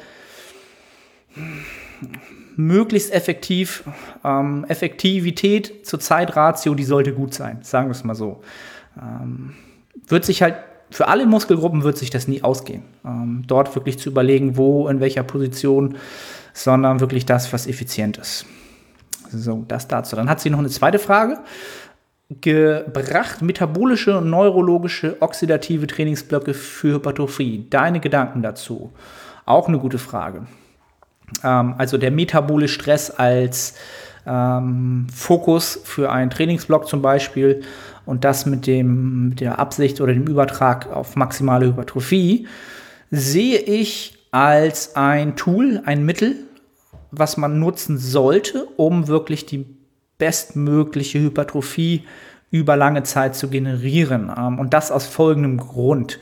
[2.60, 3.84] möglichst effektiv.
[4.24, 8.42] Ähm, Effektivität zur Zeitratio, die sollte gut sein, sagen wir es mal so.
[9.02, 9.54] Ähm,
[10.08, 10.56] wird sich halt
[10.92, 12.84] für alle Muskelgruppen wird sich das nie ausgehen.
[13.06, 15.98] Ähm, dort wirklich zu überlegen, wo, in welcher Position,
[16.52, 18.46] sondern wirklich das, was effizient ist.
[19.32, 20.16] So, das dazu.
[20.16, 21.38] Dann hat sie noch eine zweite Frage
[22.42, 27.68] gebracht, metabolische und neurologische oxidative Trainingsblöcke für Hypertrophie.
[27.70, 28.92] Deine Gedanken dazu?
[29.46, 30.48] Auch eine gute Frage.
[31.44, 33.76] Ähm, also der metabolische Stress als
[34.26, 37.62] ähm, Fokus für einen Trainingsblock zum Beispiel
[38.06, 42.48] und das mit, dem, mit der Absicht oder dem Übertrag auf maximale Hypertrophie,
[43.12, 46.36] sehe ich als ein Tool, ein Mittel,
[47.12, 49.66] was man nutzen sollte, um wirklich die
[50.18, 52.04] bestmögliche Hypertrophie
[52.52, 54.32] über lange Zeit zu generieren.
[54.36, 56.20] Ähm, und das aus folgendem Grund.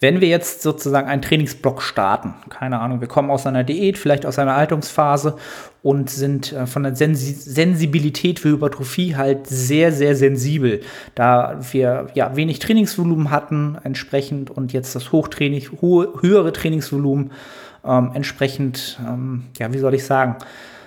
[0.00, 4.26] Wenn wir jetzt sozusagen einen Trainingsblock starten, keine Ahnung, wir kommen aus einer Diät, vielleicht
[4.26, 5.36] aus einer Haltungsphase
[5.82, 10.82] und sind äh, von der Sensi Sensibilität für Hypertrophie halt sehr, sehr sensibel,
[11.16, 17.32] da wir ja wenig Trainingsvolumen hatten entsprechend und jetzt das Hochtraining, hohe, höhere Trainingsvolumen
[17.84, 20.36] ähm, entsprechend, ähm, ja, wie soll ich sagen,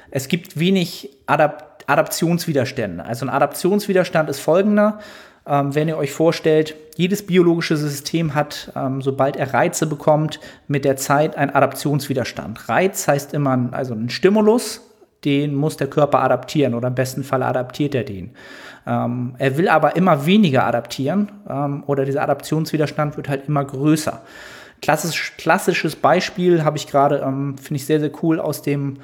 [0.10, 3.04] es gibt wenig Adap Adaptionswiderstände.
[3.04, 5.00] Also ein Adaptionswiderstand ist folgender
[5.48, 10.86] ähm, wenn ihr euch vorstellt, jedes biologische System hat, ähm, sobald er Reize bekommt, mit
[10.86, 12.70] der Zeit einen Adaptionswiderstand.
[12.70, 14.82] Reiz heißt immer also ein Stimulus,
[15.26, 18.32] den muss der Körper adaptieren oder im besten Fall adaptiert er den.
[18.86, 24.22] Ähm, er will aber immer weniger adaptieren ähm, oder dieser Adaptionswiderstand wird halt immer größer.
[24.82, 28.98] Klassisch, klassisches Beispiel habe ich gerade, ähm, finde ich sehr, sehr cool, aus dem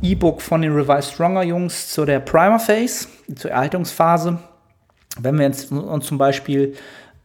[0.00, 4.38] E-Book von den Revive Stronger Jungs zu der Primer Phase, zur Erhaltungsphase
[5.20, 6.74] wenn wir jetzt uns zum Beispiel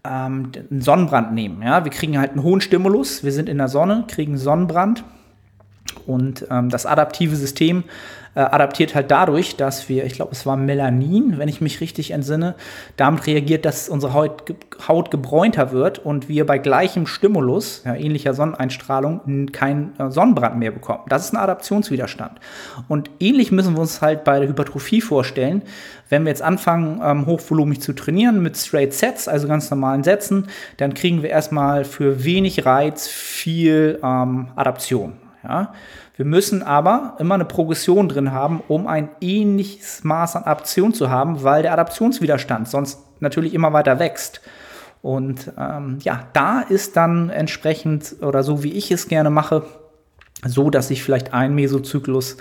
[0.03, 3.67] ähm, einen Sonnenbrand nehmen, ja, wir kriegen halt einen hohen Stimulus, wir sind in der
[3.67, 5.03] Sonne, kriegen Sonnenbrand
[6.05, 7.83] und ähm, das adaptive System
[8.37, 12.11] äh, adaptiert halt dadurch, dass wir, ich glaube, es war Melanin, wenn ich mich richtig
[12.11, 12.53] entsinne,
[12.95, 14.53] damit reagiert, dass unsere Haut,
[14.87, 20.69] Haut gebräunter wird und wir bei gleichem Stimulus, ja, ähnlicher Sonneneinstrahlung, keinen äh, Sonnenbrand mehr
[20.69, 20.99] bekommen.
[21.09, 22.39] Das ist ein Adaptionswiderstand.
[22.87, 25.63] Und ähnlich müssen wir uns halt bei der Hypertrophie vorstellen.
[26.07, 30.45] Wenn wir jetzt anfangen, ähm, hochvolumig zu trainieren mit Straight Sets, also ganz normalen Sätzen,
[30.77, 35.13] dann kriegen wir erstmal für wenig Reiz viel ähm, Adaption.
[35.43, 35.73] Ja?
[36.17, 41.11] Wir müssen aber immer eine Progression drin haben, um ein ähnliches Maß an Adaption zu
[41.11, 44.41] haben, weil der Adaptionswiderstand sonst natürlich immer weiter wächst.
[45.03, 49.63] Und ähm, ja, da ist dann entsprechend oder so wie ich es gerne mache,
[50.43, 52.37] so dass ich vielleicht einen Mesozyklus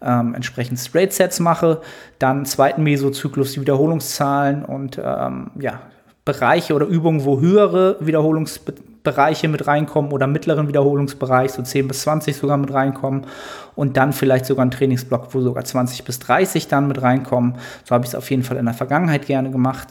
[0.00, 1.82] ähm, entsprechend Straight Sets mache,
[2.18, 5.80] dann zweiten Mesozyklus die Wiederholungszahlen und ähm, ja,
[6.24, 7.96] Bereiche oder Übungen, wo höhere
[9.08, 13.26] Wiederholungsbereiche mit reinkommen oder mittleren Wiederholungsbereich, so 10 bis 20 sogar mit reinkommen
[13.74, 17.54] und dann vielleicht sogar ein Trainingsblock, wo sogar 20 bis 30 dann mit reinkommen.
[17.84, 19.88] So habe ich es auf jeden Fall in der Vergangenheit gerne gemacht.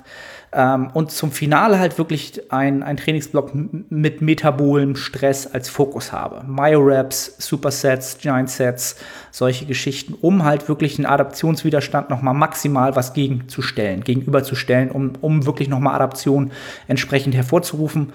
[0.53, 3.51] Ähm, und zum Finale halt wirklich ein, ein Trainingsblock
[3.89, 6.41] mit metabolem Stress als Fokus habe.
[6.47, 8.95] Myoreps, Supersets, Giant Sets,
[9.31, 15.67] solche Geschichten, um halt wirklich einen Adaptionswiderstand nochmal maximal was gegenzustellen, gegenüberzustellen, um, um wirklich
[15.67, 16.51] nochmal Adaption
[16.87, 18.13] entsprechend hervorzurufen,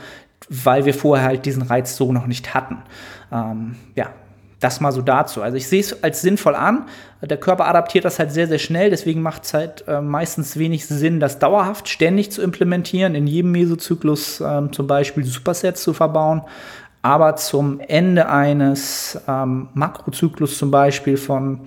[0.49, 2.79] weil wir vorher halt diesen Reiz so noch nicht hatten.
[3.31, 4.11] Ähm, ja,
[4.63, 5.43] das mal so dazu.
[5.43, 6.87] Also ich sehe es als sinnvoll an.
[7.21, 8.91] Der Körper adaptiert das halt sehr, sehr schnell.
[8.91, 13.53] Deswegen macht es halt äh, meistens wenig Sinn, das dauerhaft ständig zu implementieren, in jedem
[13.53, 16.43] Mesozyklus äh, zum Beispiel Supersets zu verbauen.
[17.05, 21.63] Aber zum Ende eines ähm, Makrozyklus zum Beispiel von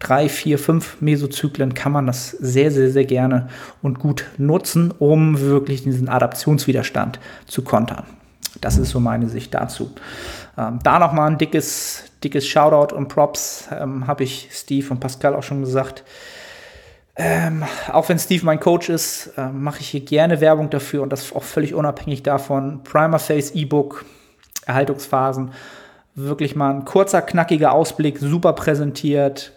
[0.00, 3.48] drei, vier, fünf Mesozyklen kann man das sehr, sehr, sehr gerne
[3.82, 8.02] und gut nutzen, um wirklich diesen Adaptionswiderstand zu kontern.
[8.60, 9.90] Das ist so meine Sicht dazu.
[10.58, 15.34] Ähm, da nochmal ein dickes, dickes Shoutout und Props, ähm, habe ich Steve und Pascal
[15.34, 16.04] auch schon gesagt.
[17.16, 21.10] Ähm, auch wenn Steve mein Coach ist, äh, mache ich hier gerne Werbung dafür und
[21.10, 22.82] das auch völlig unabhängig davon.
[22.82, 24.04] Primer Face E-Book,
[24.66, 25.52] Erhaltungsphasen,
[26.14, 29.52] wirklich mal ein kurzer, knackiger Ausblick, super präsentiert,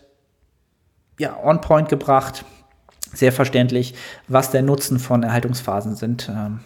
[1.19, 2.43] ja, on point gebracht,
[3.13, 3.93] sehr verständlich,
[4.27, 6.29] was der Nutzen von Erhaltungsphasen sind.
[6.29, 6.59] Ähm,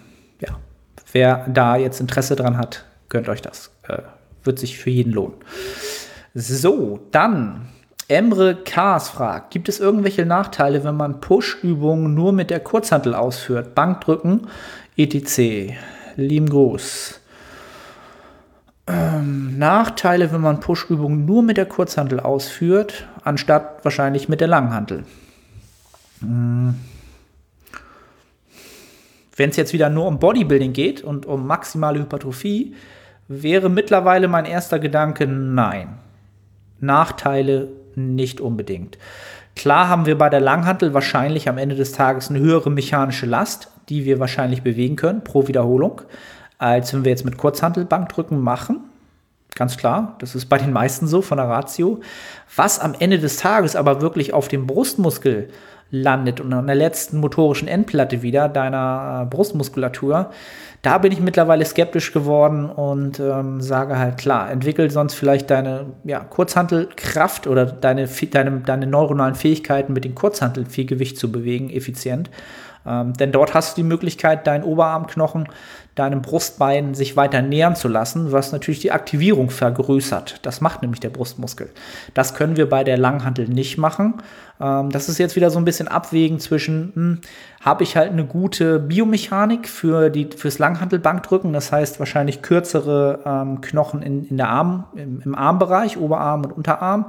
[1.11, 3.71] wer da jetzt Interesse dran hat, gönnt euch das.
[3.87, 3.99] Äh,
[4.43, 5.35] wird sich für jeden lohnen.
[6.33, 7.67] So, dann
[8.07, 13.75] Emre Kars fragt, gibt es irgendwelche Nachteile, wenn man Push-Übungen nur mit der Kurzhantel ausführt?
[13.75, 14.47] Bankdrücken,
[14.95, 15.73] etc.
[16.15, 17.19] Lieben Gruß.
[18.87, 25.03] Ähm, Nachteile, wenn man Push-Übungen nur mit der Kurzhantel ausführt, anstatt wahrscheinlich mit der Langhantel.
[26.21, 26.75] Hm.
[29.37, 32.75] Wenn es jetzt wieder nur um Bodybuilding geht und um maximale Hypertrophie,
[33.27, 35.99] wäre mittlerweile mein erster Gedanke nein.
[36.79, 38.97] Nachteile nicht unbedingt.
[39.55, 43.69] Klar haben wir bei der Langhantel wahrscheinlich am Ende des Tages eine höhere mechanische Last,
[43.89, 46.01] die wir wahrscheinlich bewegen können pro Wiederholung,
[46.57, 48.81] als wenn wir jetzt mit Kurzhantelbankdrücken machen.
[49.55, 52.01] Ganz klar, das ist bei den meisten so von der Ratio.
[52.55, 55.49] Was am Ende des Tages aber wirklich auf dem Brustmuskel
[55.89, 60.31] landet und an der letzten motorischen Endplatte wieder deiner Brustmuskulatur,
[60.81, 65.87] da bin ich mittlerweile skeptisch geworden und ähm, sage halt klar, entwickel sonst vielleicht deine
[66.03, 71.69] ja, Kurzhantelkraft oder deine, deine, deine neuronalen Fähigkeiten mit den Kurzhanteln viel Gewicht zu bewegen,
[71.69, 72.29] effizient.
[72.87, 75.47] Ähm, denn dort hast du die Möglichkeit, deinen Oberarmknochen
[75.97, 80.45] deinem Brustbein sich weiter nähern zu lassen, was natürlich die Aktivierung vergrößert.
[80.45, 81.69] Das macht nämlich der Brustmuskel.
[82.13, 84.15] Das können wir bei der Langhantel nicht machen.
[84.61, 87.21] Ähm, das ist jetzt wieder so ein bisschen abwägen zwischen, hm,
[87.61, 93.61] habe ich halt eine gute Biomechanik für die, fürs Langhantelbankdrücken, das heißt wahrscheinlich kürzere ähm,
[93.61, 97.07] Knochen in, in der Arm, im, im Armbereich, Oberarm und Unterarm,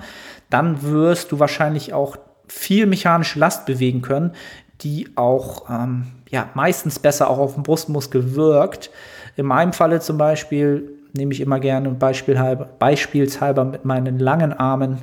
[0.49, 4.33] dann wirst du wahrscheinlich auch viel mechanische Last bewegen können,
[4.81, 8.91] die auch ähm, ja, meistens besser auch auf den Brustmuskel wirkt.
[9.37, 14.99] In meinem Falle zum Beispiel nehme ich immer gerne beispielshalber, beispielshalber mit meinen langen Armen,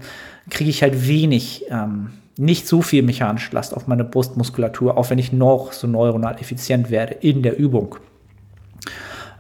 [0.50, 5.20] kriege ich halt wenig, ähm, nicht so viel mechanische Last auf meine Brustmuskulatur, auch wenn
[5.20, 7.96] ich noch so neuronal effizient werde in der Übung.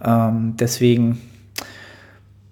[0.03, 1.21] Ähm, deswegen,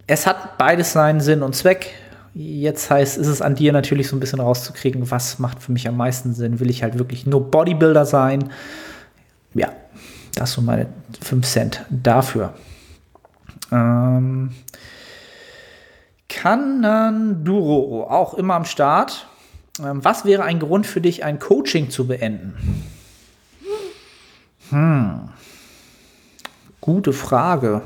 [0.06, 1.93] es hat beides seinen Sinn und Zweck.
[2.36, 5.88] Jetzt heißt, ist es an dir natürlich so ein bisschen rauszukriegen, was macht für mich
[5.88, 6.60] am meisten Sinn.
[6.60, 8.50] Will ich halt wirklich nur Bodybuilder sein?
[9.54, 9.72] ja,
[10.36, 10.88] das sind meine
[11.22, 12.54] 5 Cent dafür.
[13.72, 14.52] Ähm,
[16.28, 19.28] Kananduro, auch immer am Start.
[19.80, 22.84] Ähm, was wäre ein Grund für dich, ein Coaching zu beenden?
[24.69, 25.30] Hm.
[26.82, 27.84] Gute Frage.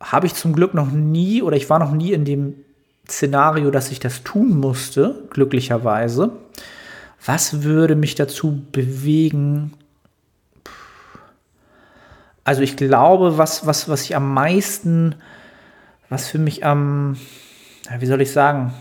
[0.00, 2.63] Habe ich zum Glück noch nie oder ich war noch nie in dem
[3.08, 6.32] Szenario, dass ich das tun musste, glücklicherweise.
[7.24, 9.72] Was würde mich dazu bewegen,
[12.44, 15.14] also ich glaube, was, was, was ich am meisten,
[16.10, 17.16] was für mich am,
[17.98, 18.74] wie soll ich sagen,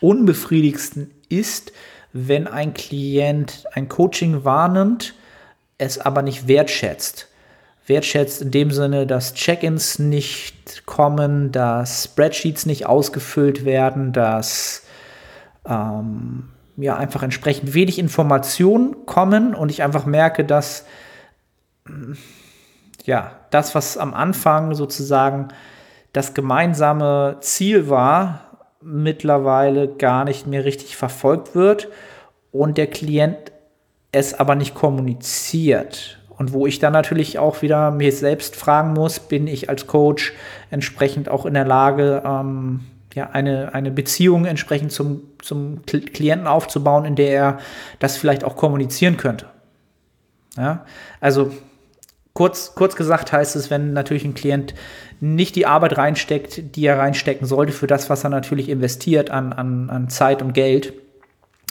[0.00, 1.72] unbefriedigsten ist,
[2.12, 5.14] wenn ein Klient ein Coaching wahrnimmt,
[5.78, 7.29] es aber nicht wertschätzt.
[7.90, 14.86] Wertschätzt in dem Sinne, dass Check-ins nicht kommen, dass Spreadsheets nicht ausgefüllt werden, dass
[15.66, 16.48] ähm,
[16.78, 20.86] ja einfach entsprechend wenig Informationen kommen und ich einfach merke, dass
[23.04, 25.48] ja, das, was am Anfang sozusagen
[26.12, 31.88] das gemeinsame Ziel war, mittlerweile gar nicht mehr richtig verfolgt wird
[32.52, 33.52] und der Klient
[34.12, 36.19] es aber nicht kommuniziert.
[36.40, 40.32] Und wo ich dann natürlich auch wieder mir selbst fragen muss, bin ich als Coach
[40.70, 42.80] entsprechend auch in der Lage, ähm,
[43.12, 47.58] ja, eine, eine Beziehung entsprechend zum, zum Klienten aufzubauen, in der er
[47.98, 49.44] das vielleicht auch kommunizieren könnte.
[50.56, 50.86] Ja,
[51.20, 51.50] also
[52.32, 54.72] Kurz, kurz gesagt heißt es, wenn natürlich ein Klient
[55.20, 59.52] nicht die Arbeit reinsteckt, die er reinstecken sollte für das, was er natürlich investiert an,
[59.52, 60.94] an, an Zeit und Geld,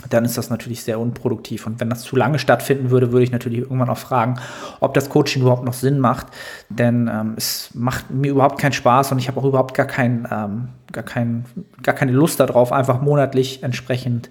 [0.09, 1.67] dann ist das natürlich sehr unproduktiv.
[1.67, 4.39] Und wenn das zu lange stattfinden würde, würde ich natürlich irgendwann auch fragen,
[4.79, 6.27] ob das Coaching überhaupt noch Sinn macht.
[6.69, 10.27] Denn ähm, es macht mir überhaupt keinen Spaß und ich habe auch überhaupt gar, kein,
[10.31, 11.45] ähm, gar, kein,
[11.83, 14.29] gar keine Lust darauf, einfach monatlich entsprechend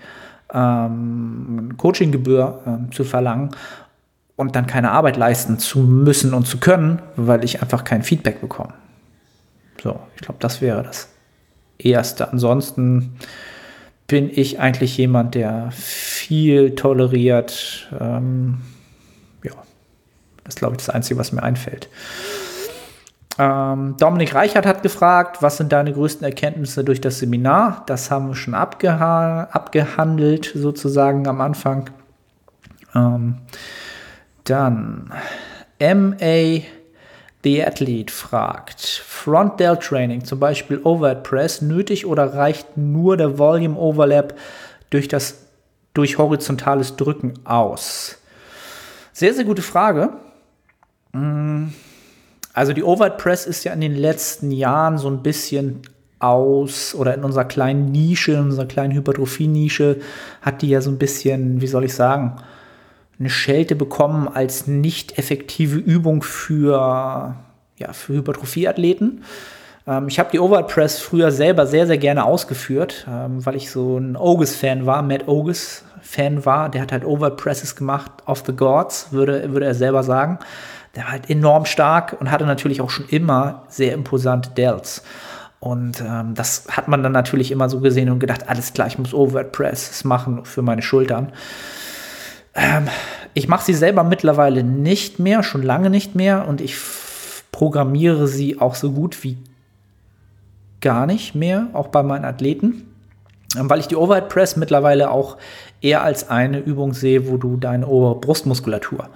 [0.53, 3.51] ähm, Coachinggebühr ähm, zu verlangen
[4.37, 8.41] und dann keine Arbeit leisten zu müssen und zu können, weil ich einfach kein Feedback
[8.41, 8.73] bekomme.
[9.83, 11.09] So, ich glaube, das wäre das
[11.79, 12.33] Erste.
[12.33, 13.17] Ansonsten
[14.09, 17.89] bin ich eigentlich jemand, der viel toleriert.
[18.01, 18.63] Ähm,
[19.45, 19.53] ja,
[20.45, 21.89] das ist, glaube ich, das Einzige, was mir einfällt.
[23.39, 27.85] Ähm, Dominik Reichert hat gefragt, was sind deine größten Erkenntnisse durch das Seminar?
[27.87, 31.91] Das haben wir schon abgeha abgehandelt, sozusagen am Anfang.
[32.95, 33.37] Ähm,
[34.45, 35.13] dann
[35.79, 36.63] MA
[37.45, 43.39] The Athlete fragt, Front Delt Training, zum Beispiel Overhead Press, nötig oder reicht nur der
[43.39, 44.37] Volume Overlap
[44.91, 45.45] durch das
[45.95, 48.19] durch horizontales Drücken aus?
[49.13, 50.11] Sehr, sehr gute Frage.
[51.13, 51.69] Mm,
[52.53, 55.83] also die Overhead Press ist ja in den letzten Jahren so ein bisschen
[56.19, 60.01] aus oder in unserer kleinen Nische, in unserer kleinen Hypertrophie-Nische
[60.43, 62.37] hat die ja so ein bisschen, wie soll ich sagen,
[63.19, 67.35] eine Schelte bekommen als nicht effektive Übung für,
[67.77, 69.23] ja, für Hypertrophie-Athleten.
[69.87, 73.71] Ähm, ich habe die Overhead Press früher selber sehr, sehr gerne ausgeführt, ähm, weil ich
[73.71, 76.69] so ein Ogus-Fan war, Matt Ogus-Fan war.
[76.69, 80.39] Der hat halt Overhead Presses gemacht, off the gods, würde, würde er selber sagen.
[80.95, 85.03] Der war halt enorm stark und hatte natürlich auch schon immer sehr imposante Delts.
[85.61, 88.99] Und ähm, das hat man dann natürlich immer so gesehen und gedacht, alles klar, ich
[88.99, 91.33] muss Overhead Presses machen für meine Schultern.
[92.59, 92.89] Ähm,
[93.35, 96.77] ich mache sie selber mittlerweile nicht mehr, schon lange nicht mehr und ich
[97.53, 99.39] programmiere sie auch so gut wie
[100.81, 102.95] gar nicht mehr, auch bei meinen Athleten,
[103.57, 105.37] ähm, weil ich die Overhead Press mittlerweile auch
[105.81, 109.09] eher als eine Übung sehe, wo du deine Brustmuskulatur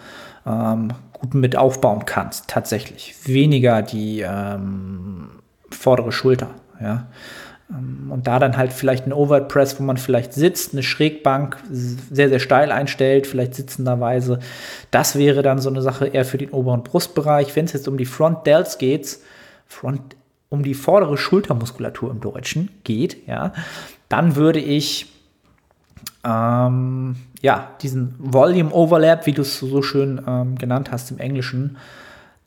[0.46, 3.14] ähm, gut mit aufbauen kannst, tatsächlich.
[3.24, 5.30] Weniger die ähm,
[5.70, 6.50] vordere Schulter.
[6.80, 7.06] Ja.
[7.72, 11.56] Ähm, und da dann halt vielleicht ein Overhead Press, wo man vielleicht sitzt, eine Schrägbank
[11.70, 14.38] sehr, sehr steil einstellt, vielleicht sitzenderweise.
[14.90, 17.54] Das wäre dann so eine Sache eher für den oberen Brustbereich.
[17.56, 19.18] Wenn es jetzt um die Front Delts geht,
[19.66, 20.16] Front,
[20.48, 23.52] um die vordere Schultermuskulatur im Deutschen geht, ja,
[24.08, 25.06] dann würde ich
[26.24, 31.76] ähm, ja, diesen Volume Overlap, wie du es so schön ähm, genannt hast im Englischen,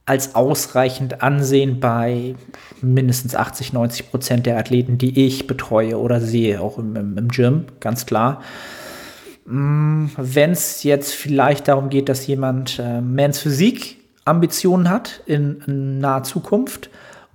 [0.05, 2.35] als ausreichend ansehen bei
[2.81, 7.27] mindestens 80, 90 Prozent der Athleten, die ich betreue oder sehe, auch im, im, im
[7.29, 8.41] Gym, ganz klar.
[9.45, 15.61] Mm, Wenn es jetzt vielleicht darum geht, dass jemand äh, Mans Physik Ambitionen hat in,
[15.67, 16.89] in naher Zukunft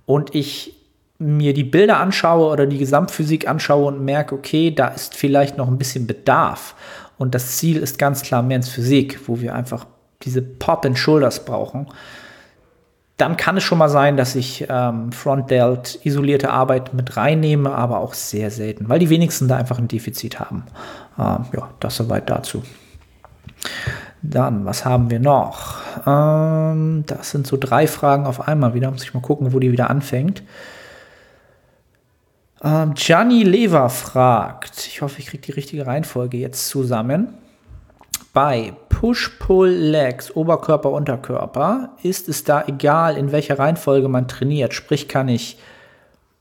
[0.05, 0.77] und ich
[1.19, 5.67] mir die Bilder anschaue oder die Gesamtphysik anschaue und merke, okay, da ist vielleicht noch
[5.67, 6.75] ein bisschen Bedarf.
[7.17, 9.85] Und das Ziel ist ganz klar Mans Physik, wo wir einfach
[10.23, 11.87] diese Pop and Shoulders brauchen
[13.17, 17.99] dann kann es schon mal sein, dass ich ähm, Front-Delt isolierte Arbeit mit reinnehme, aber
[17.99, 20.63] auch sehr selten, weil die wenigsten da einfach ein Defizit haben.
[21.19, 22.63] Ähm, ja, das soweit dazu.
[24.23, 25.77] Dann, was haben wir noch?
[26.05, 28.89] Ähm, das sind so drei Fragen auf einmal wieder.
[28.91, 30.43] Muss ich mal gucken, wo die wieder anfängt.
[32.63, 37.29] Ähm, Gianni Lever fragt, ich hoffe, ich kriege die richtige Reihenfolge jetzt zusammen.
[38.33, 44.75] Bei Push-Pull-Legs, Oberkörper, Unterkörper, ist es da egal, in welcher Reihenfolge man trainiert.
[44.75, 45.57] Sprich, kann ich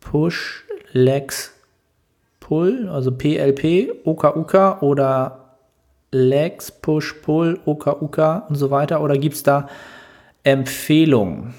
[0.01, 1.55] Push, Legs,
[2.39, 5.57] Pull, also PLP, OKUK oder
[6.13, 9.01] Legs, Push, Pull, OKUK und so weiter?
[9.01, 9.67] Oder gibt es da
[10.43, 11.55] Empfehlungen?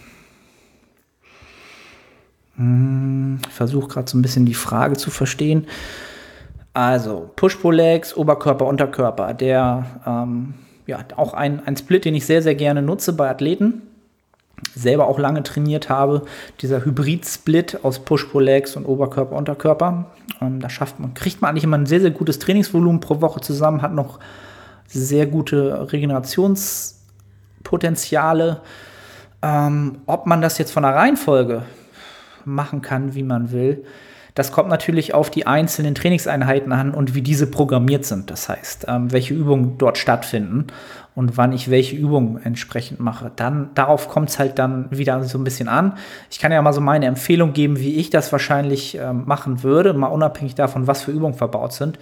[2.57, 5.65] Hm, ich versuche gerade so ein bisschen die Frage zu verstehen.
[6.73, 9.33] Also Push-Pull-Legs, Oberkörper, Unterkörper.
[9.33, 10.53] Der, ähm,
[10.91, 13.83] ja, auch ein, ein Split, den ich sehr, sehr gerne nutze bei Athleten.
[14.75, 16.23] Selber auch lange trainiert habe.
[16.59, 20.07] Dieser Hybrid-Split aus Push-Pull-Legs und Oberkörper, Unterkörper.
[20.41, 23.39] Ähm, da schafft man, kriegt man eigentlich immer ein sehr, sehr gutes Trainingsvolumen pro Woche
[23.39, 24.19] zusammen, hat noch
[24.85, 28.59] sehr gute Regenerationspotenziale.
[29.41, 31.63] Ähm, ob man das jetzt von der Reihenfolge
[32.43, 33.85] machen kann, wie man will,
[34.41, 38.31] das kommt natürlich auf die einzelnen Trainingseinheiten an und wie diese programmiert sind.
[38.31, 40.65] Das heißt, ähm, welche Übungen dort stattfinden
[41.13, 43.31] und wann ich welche Übungen entsprechend mache.
[43.35, 45.93] Dann darauf kommt es halt dann wieder so ein bisschen an.
[46.31, 49.93] Ich kann ja mal so meine Empfehlung geben, wie ich das wahrscheinlich ähm, machen würde,
[49.93, 51.99] mal unabhängig davon, was für Übungen verbaut sind.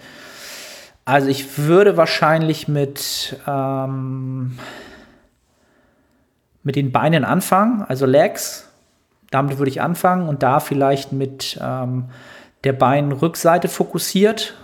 [1.04, 4.58] Also ich würde wahrscheinlich mit ähm,
[6.62, 8.69] mit den Beinen anfangen, also Legs,
[9.30, 12.06] damit würde ich anfangen und da vielleicht mit ähm,
[12.64, 14.54] der Beinrückseite fokussiert.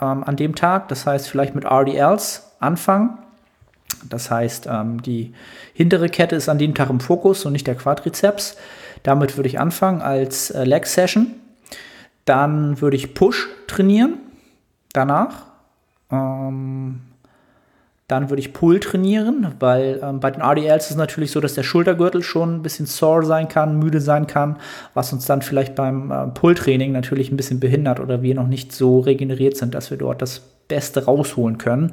[0.00, 0.88] ähm, an dem Tag.
[0.88, 3.18] Das heißt, vielleicht mit RDLs anfangen.
[4.08, 5.32] Das heißt, ähm, die
[5.72, 8.56] hintere Kette ist an dem Tag im Fokus und nicht der Quadrizeps.
[9.02, 11.34] Damit würde ich anfangen als äh, Leg Session.
[12.24, 14.18] Dann würde ich Push trainieren.
[14.92, 15.46] Danach.
[18.06, 21.54] Dann würde ich Pull trainieren, weil ähm, bei den RDLs ist es natürlich so, dass
[21.54, 24.56] der Schultergürtel schon ein bisschen sore sein kann, müde sein kann,
[24.92, 28.72] was uns dann vielleicht beim äh, Pull-Training natürlich ein bisschen behindert oder wir noch nicht
[28.72, 31.92] so regeneriert sind, dass wir dort das Beste rausholen können.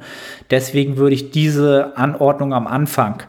[0.50, 3.22] Deswegen würde ich diese Anordnung am Anfang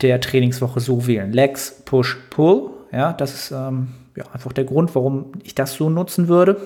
[0.00, 1.32] der Trainingswoche so wählen.
[1.32, 2.70] Legs, Push, Pull.
[2.92, 6.60] Ja, das ist ähm, ja, einfach der Grund, warum ich das so nutzen würde.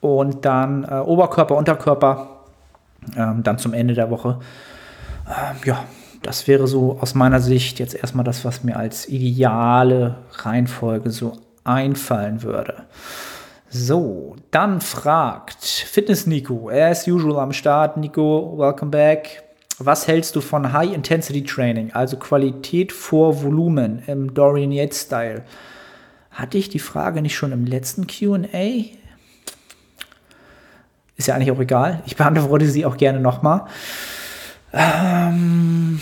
[0.00, 2.31] Und dann äh, Oberkörper, Unterkörper
[3.16, 4.40] ähm, dann zum Ende der Woche.
[5.26, 5.84] Ähm, ja,
[6.22, 11.38] das wäre so aus meiner Sicht jetzt erstmal das, was mir als ideale Reihenfolge so
[11.64, 12.84] einfallen würde.
[13.68, 17.96] So, dann fragt Fitness Nico, as usual am Start.
[17.96, 19.42] Nico, welcome back.
[19.78, 25.42] Was hältst du von High Intensity Training, also Qualität vor Volumen im Dorian Yates Style?
[26.30, 28.84] Hatte ich die Frage nicht schon im letzten QA?
[31.16, 32.02] Ist ja eigentlich auch egal.
[32.06, 33.66] Ich beantworte sie auch gerne nochmal.
[34.72, 36.00] Ähm,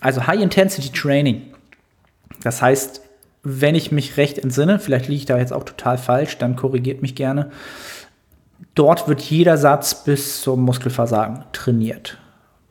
[0.00, 1.42] also High Intensity Training.
[2.42, 3.02] Das heißt,
[3.42, 7.02] wenn ich mich recht entsinne, vielleicht liege ich da jetzt auch total falsch, dann korrigiert
[7.02, 7.50] mich gerne.
[8.74, 12.18] Dort wird jeder Satz bis zum Muskelversagen trainiert.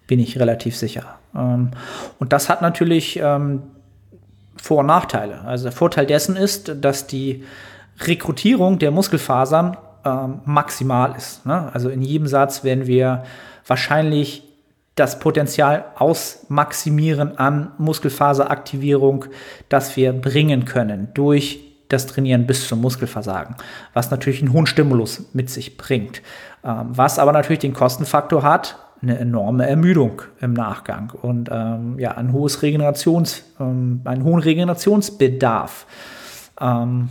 [0.08, 1.20] Bin ich relativ sicher.
[1.36, 1.72] Ähm,
[2.20, 3.62] und das hat natürlich ähm,
[4.62, 5.42] Vor- und Nachteile.
[5.42, 7.44] Also der Vorteil dessen ist, dass die
[8.00, 11.46] Rekrutierung der Muskelfasern ähm, maximal ist.
[11.46, 11.70] Ne?
[11.74, 13.24] Also in jedem Satz werden wir
[13.68, 14.44] wahrscheinlich
[14.96, 19.26] das Potenzial ausmaximieren an Muskelfaseraktivierung,
[19.70, 23.56] das wir bringen können durch das Trainieren bis zum Muskelversagen,
[23.94, 26.22] was natürlich einen hohen Stimulus mit sich bringt,
[26.64, 32.12] ähm, was aber natürlich den Kostenfaktor hat, eine enorme Ermüdung im Nachgang und ähm, ja,
[32.12, 35.86] ein hohes Regenerations, ähm, einen hohen Regenerationsbedarf.
[36.62, 37.10] Ähm,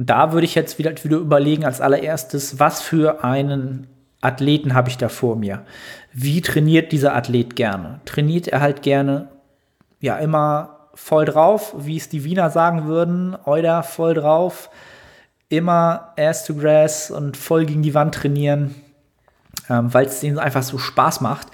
[0.00, 3.86] und da würde ich jetzt wieder, wieder überlegen als allererstes, was für einen
[4.22, 5.66] Athleten habe ich da vor mir?
[6.10, 8.00] Wie trainiert dieser Athlet gerne?
[8.06, 9.28] Trainiert er halt gerne,
[10.00, 14.70] ja, immer voll drauf, wie es die Wiener sagen würden, Euda voll drauf,
[15.50, 18.74] immer Ass to Grass und voll gegen die Wand trainieren,
[19.68, 21.48] ähm, weil es denen einfach so Spaß macht,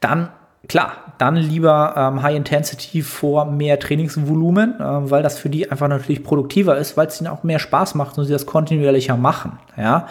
[0.00, 0.30] dann
[0.68, 5.88] klar, dann lieber ähm, High Intensity vor mehr Trainingsvolumen, äh, weil das für die einfach
[5.88, 9.58] natürlich produktiver ist, weil es ihnen auch mehr Spaß macht und sie das kontinuierlicher machen,
[9.76, 10.06] ja.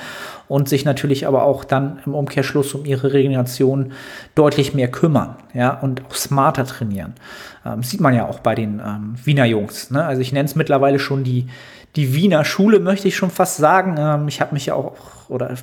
[0.48, 3.94] Und sich natürlich aber auch dann im Umkehrschluss um ihre Regeneration
[4.36, 7.14] deutlich mehr kümmern, ja, und auch smarter trainieren.
[7.66, 10.06] Ähm, sieht man ja auch bei den ähm, Wiener Jungs, ne?
[10.06, 11.48] Also ich nenne es mittlerweile schon die,
[11.96, 13.96] die Wiener Schule, möchte ich schon fast sagen.
[13.98, 14.94] Ähm, ich habe mich ja auch
[15.34, 15.56] oder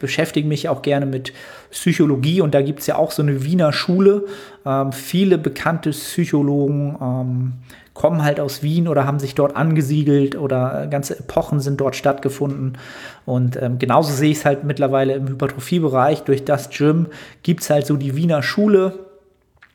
[0.00, 1.32] beschäftige mich auch gerne mit
[1.70, 4.24] Psychologie und da gibt es ja auch so eine Wiener Schule.
[4.64, 7.52] Ähm, viele bekannte Psychologen ähm,
[7.96, 12.76] kommen halt aus Wien oder haben sich dort angesiedelt oder ganze Epochen sind dort stattgefunden.
[13.24, 16.22] Und ähm, genauso sehe ich es halt mittlerweile im Hypertrophiebereich.
[16.22, 17.06] Durch das Gym
[17.42, 19.05] gibt es halt so die Wiener Schule,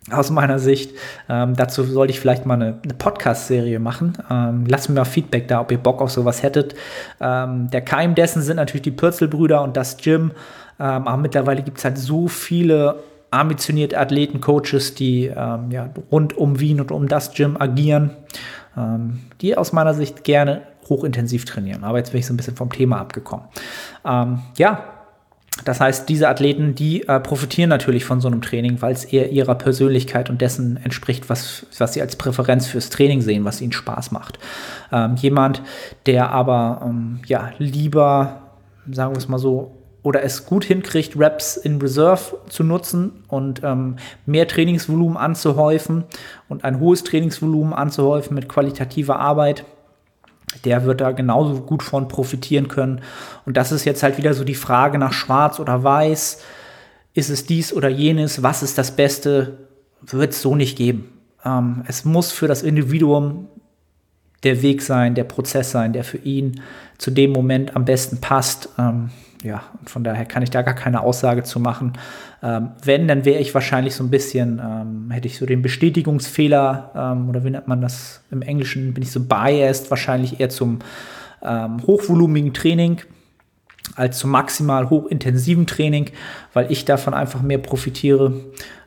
[0.09, 0.95] aus meiner Sicht.
[1.29, 4.17] Ähm, dazu sollte ich vielleicht mal eine, eine Podcast-Serie machen.
[4.29, 6.73] Ähm, lasst mir mal Feedback da, ob ihr Bock auf sowas hättet.
[7.19, 10.31] Ähm, der Keim dessen sind natürlich die Pürzelbrüder und das Gym.
[10.79, 16.35] Ähm, aber mittlerweile gibt es halt so viele ambitionierte Athleten, Coaches, die ähm, ja, rund
[16.35, 18.11] um Wien und um das Gym agieren,
[18.75, 21.83] ähm, die aus meiner Sicht gerne hochintensiv trainieren.
[21.83, 23.45] Aber jetzt bin ich so ein bisschen vom Thema abgekommen.
[24.57, 24.83] ja,
[25.65, 29.31] das heißt, diese Athleten, die äh, profitieren natürlich von so einem Training, weil es eher
[29.31, 33.71] ihrer Persönlichkeit und dessen entspricht, was, was sie als Präferenz fürs Training sehen, was ihnen
[33.71, 34.39] Spaß macht.
[34.91, 35.61] Ähm, jemand,
[36.05, 38.41] der aber ähm, ja, lieber,
[38.91, 43.61] sagen wir es mal so, oder es gut hinkriegt, Reps in Reserve zu nutzen und
[43.63, 46.05] ähm, mehr Trainingsvolumen anzuhäufen
[46.49, 49.63] und ein hohes Trainingsvolumen anzuhäufen mit qualitativer Arbeit,
[50.65, 53.01] der wird da genauso gut von profitieren können.
[53.45, 56.41] Und das ist jetzt halt wieder so die Frage nach Schwarz oder Weiß.
[57.13, 58.43] Ist es dies oder jenes?
[58.43, 59.57] Was ist das Beste?
[60.01, 61.11] Wird es so nicht geben.
[61.45, 63.47] Ähm, es muss für das Individuum
[64.43, 66.61] der Weg sein, der Prozess sein, der für ihn
[66.97, 68.69] zu dem Moment am besten passt.
[68.77, 69.09] Ähm,
[69.43, 71.93] ja, von daher kann ich da gar keine Aussage zu machen.
[72.43, 76.91] Ähm, wenn, dann wäre ich wahrscheinlich so ein bisschen, ähm, hätte ich so den Bestätigungsfehler,
[76.95, 80.79] ähm, oder wie nennt man das im Englischen, bin ich so biased, wahrscheinlich eher zum
[81.41, 83.01] ähm, hochvolumigen Training
[83.95, 86.11] als zum maximal hochintensiven Training,
[86.53, 88.33] weil ich davon einfach mehr profitiere.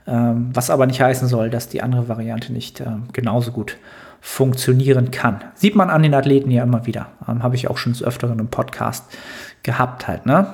[0.07, 3.79] Ähm, was aber nicht heißen soll, dass die andere Variante nicht ähm, genauso gut
[4.21, 5.45] funktionieren kann.
[5.55, 7.09] Sieht man an den Athleten ja immer wieder.
[7.27, 9.05] Habe ich auch schon des Öfteren im Podcast
[9.65, 10.47] gehabt halt, ne?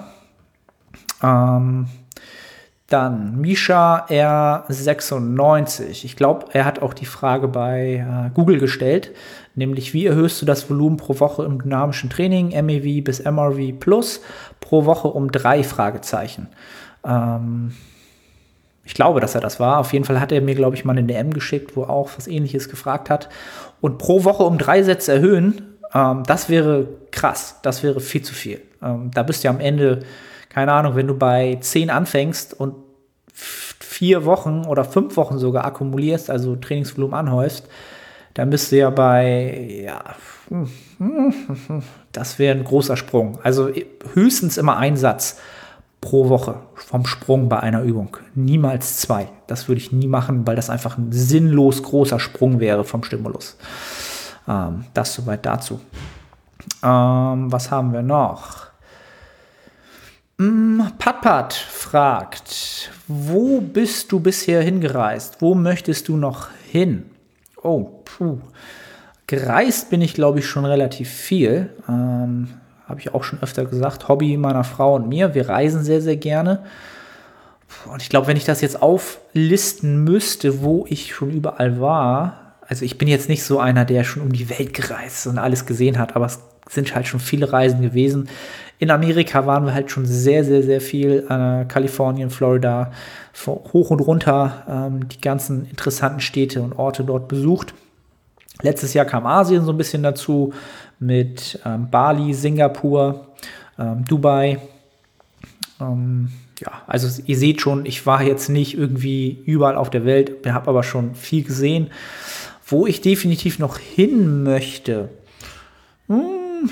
[1.23, 1.87] Ähm,
[2.89, 6.05] dann Misha R96.
[6.05, 9.13] Ich glaube, er hat auch die Frage bei äh, Google gestellt,
[9.55, 14.23] nämlich wie erhöhst du das Volumen pro Woche im dynamischen Training, MEV bis MRV plus,
[14.59, 16.49] pro Woche um drei Fragezeichen.
[17.05, 17.75] Ähm,
[18.85, 19.79] ich glaube, dass er das war.
[19.79, 22.27] Auf jeden Fall hat er mir, glaube ich, mal eine DM geschickt, wo auch was
[22.27, 23.29] ähnliches gefragt hat.
[23.81, 27.57] Und pro Woche um drei Sätze erhöhen, ähm, das wäre krass.
[27.63, 28.63] Das wäre viel zu viel.
[28.83, 30.03] Ähm, da bist du ja am Ende
[30.51, 32.75] keine Ahnung, wenn du bei zehn anfängst und
[33.33, 37.69] vier Wochen oder fünf Wochen sogar akkumulierst, also Trainingsvolumen anhäufst,
[38.35, 40.03] dann bist du ja bei, ja,
[42.13, 43.39] das wäre ein großer Sprung.
[43.43, 43.71] Also
[44.15, 45.39] höchstens immer ein Satz
[46.01, 48.17] pro Woche vom Sprung bei einer Übung.
[48.35, 49.29] Niemals zwei.
[49.47, 53.57] Das würde ich nie machen, weil das einfach ein sinnlos großer Sprung wäre vom Stimulus.
[54.51, 55.81] Ähm, das soweit dazu.
[56.83, 58.67] Ähm, was haben wir noch?
[60.39, 65.41] Mm, Patpat fragt, wo bist du bisher hingereist?
[65.41, 67.05] Wo möchtest du noch hin?
[67.63, 68.39] Oh, puh.
[69.27, 71.71] Gereist bin ich, glaube ich, schon relativ viel.
[71.89, 72.49] Ähm,
[72.89, 74.09] Habe ich auch schon öfter gesagt.
[74.09, 75.35] Hobby meiner Frau und mir.
[75.35, 76.65] Wir reisen sehr, sehr gerne.
[77.93, 82.40] Und ich glaube, wenn ich das jetzt auflisten müsste, wo ich schon überall war,
[82.71, 85.67] also ich bin jetzt nicht so einer, der schon um die Welt gereist und alles
[85.67, 88.29] gesehen hat, aber es sind halt schon viele Reisen gewesen.
[88.79, 91.27] In Amerika waren wir halt schon sehr, sehr, sehr viel.
[91.29, 92.93] Äh, Kalifornien, Florida,
[93.45, 97.75] hoch und runter, ähm, die ganzen interessanten Städte und Orte dort besucht.
[98.63, 100.53] Letztes Jahr kam Asien so ein bisschen dazu
[101.01, 103.27] mit ähm, Bali, Singapur,
[103.81, 104.61] ähm, Dubai.
[105.81, 110.47] Ähm, ja, also ihr seht schon, ich war jetzt nicht irgendwie überall auf der Welt,
[110.47, 111.91] habe aber schon viel gesehen.
[112.71, 115.11] Wo ich definitiv noch hin möchte,
[116.07, 116.71] hm,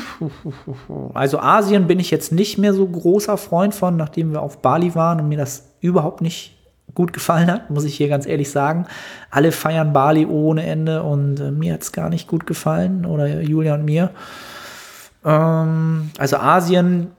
[1.15, 4.95] also Asien bin ich jetzt nicht mehr so großer Freund von, nachdem wir auf Bali
[4.95, 6.57] waren und mir das überhaupt nicht
[6.95, 8.87] gut gefallen hat, muss ich hier ganz ehrlich sagen.
[9.31, 13.41] Alle feiern Bali ohne Ende und äh, mir hat es gar nicht gut gefallen oder
[13.41, 14.11] Julia und mir.
[15.25, 17.13] Ähm, also Asien,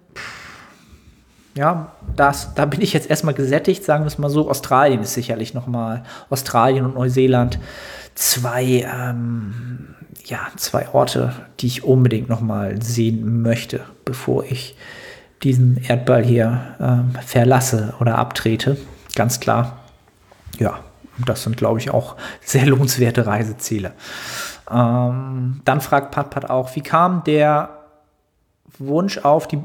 [1.56, 4.50] ja, das, da bin ich jetzt erstmal gesättigt, sagen wir es mal so.
[4.50, 7.60] Australien ist sicherlich nochmal, Australien und Neuseeland,
[8.16, 9.96] zwei ähm,
[10.26, 14.78] ja, zwei Orte, die ich unbedingt nochmal sehen möchte, bevor ich
[15.44, 18.78] diesen Erdball hier ähm, verlasse oder abtrete.
[19.16, 19.80] Ganz klar.
[20.60, 20.80] Ja,
[21.26, 23.94] das sind, glaube ich, auch sehr lohnenswerte Reiseziele.
[24.70, 27.70] Ähm, dann fragt Pat Pat auch, wie kam der
[28.78, 29.60] Wunsch auf die,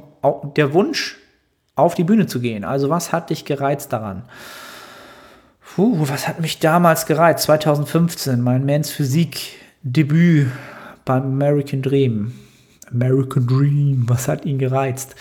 [0.56, 1.18] der Wunsch
[1.76, 2.64] auf die Bühne zu gehen?
[2.64, 4.22] Also was hat dich gereizt daran?
[5.74, 7.44] Puh, was hat mich damals gereizt?
[7.44, 10.46] 2015, mein Mans Physik Debüt
[11.04, 12.32] beim American Dream.
[12.90, 15.16] American Dream, was hat ihn gereizt?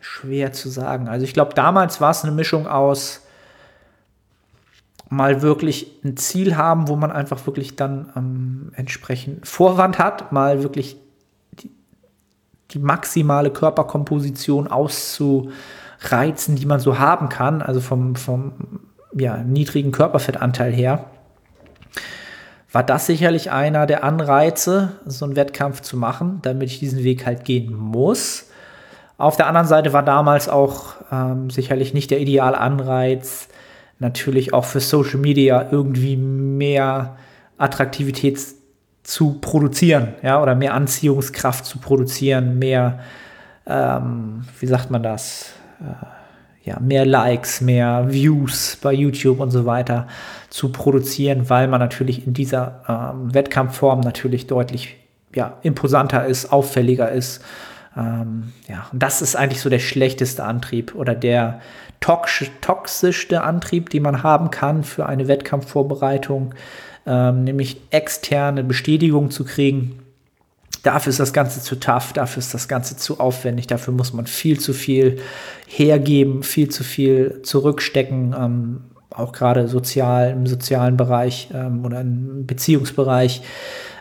[0.00, 1.08] Schwer zu sagen.
[1.08, 3.22] Also ich glaube, damals war es eine Mischung aus
[5.12, 10.62] mal wirklich ein Ziel haben, wo man einfach wirklich dann ähm, entsprechend Vorwand hat, mal
[10.62, 10.96] wirklich
[12.72, 18.52] die maximale Körperkomposition auszureizen, die man so haben kann, also vom, vom
[19.14, 21.06] ja, niedrigen Körperfettanteil her
[22.72, 27.26] war das sicherlich einer der Anreize, so einen Wettkampf zu machen, damit ich diesen Weg
[27.26, 28.48] halt gehen muss.
[29.18, 33.48] Auf der anderen Seite war damals auch ähm, sicherlich nicht der ideale Anreiz,
[33.98, 37.16] natürlich auch für Social Media irgendwie mehr
[37.58, 38.40] Attraktivität
[39.02, 43.00] zu produzieren, ja, oder mehr Anziehungskraft zu produzieren, mehr,
[43.66, 45.52] ähm, wie sagt man das?
[45.80, 46.06] Äh,
[46.64, 50.06] ja, mehr Likes, mehr Views bei YouTube und so weiter
[50.48, 54.96] zu produzieren, weil man natürlich in dieser ähm, Wettkampfform natürlich deutlich
[55.34, 57.42] ja, imposanter ist, auffälliger ist.
[57.96, 61.60] Ähm, ja, und das ist eigentlich so der schlechteste Antrieb oder der
[62.00, 66.54] toxisch, toxischste Antrieb, den man haben kann für eine Wettkampfvorbereitung,
[67.06, 70.02] ähm, nämlich externe Bestätigung zu kriegen
[70.82, 74.26] Dafür ist das Ganze zu tough, dafür ist das Ganze zu aufwendig, dafür muss man
[74.26, 75.20] viel zu viel
[75.68, 78.80] hergeben, viel zu viel zurückstecken, ähm,
[79.10, 83.42] auch gerade sozial, im sozialen Bereich ähm, oder im Beziehungsbereich.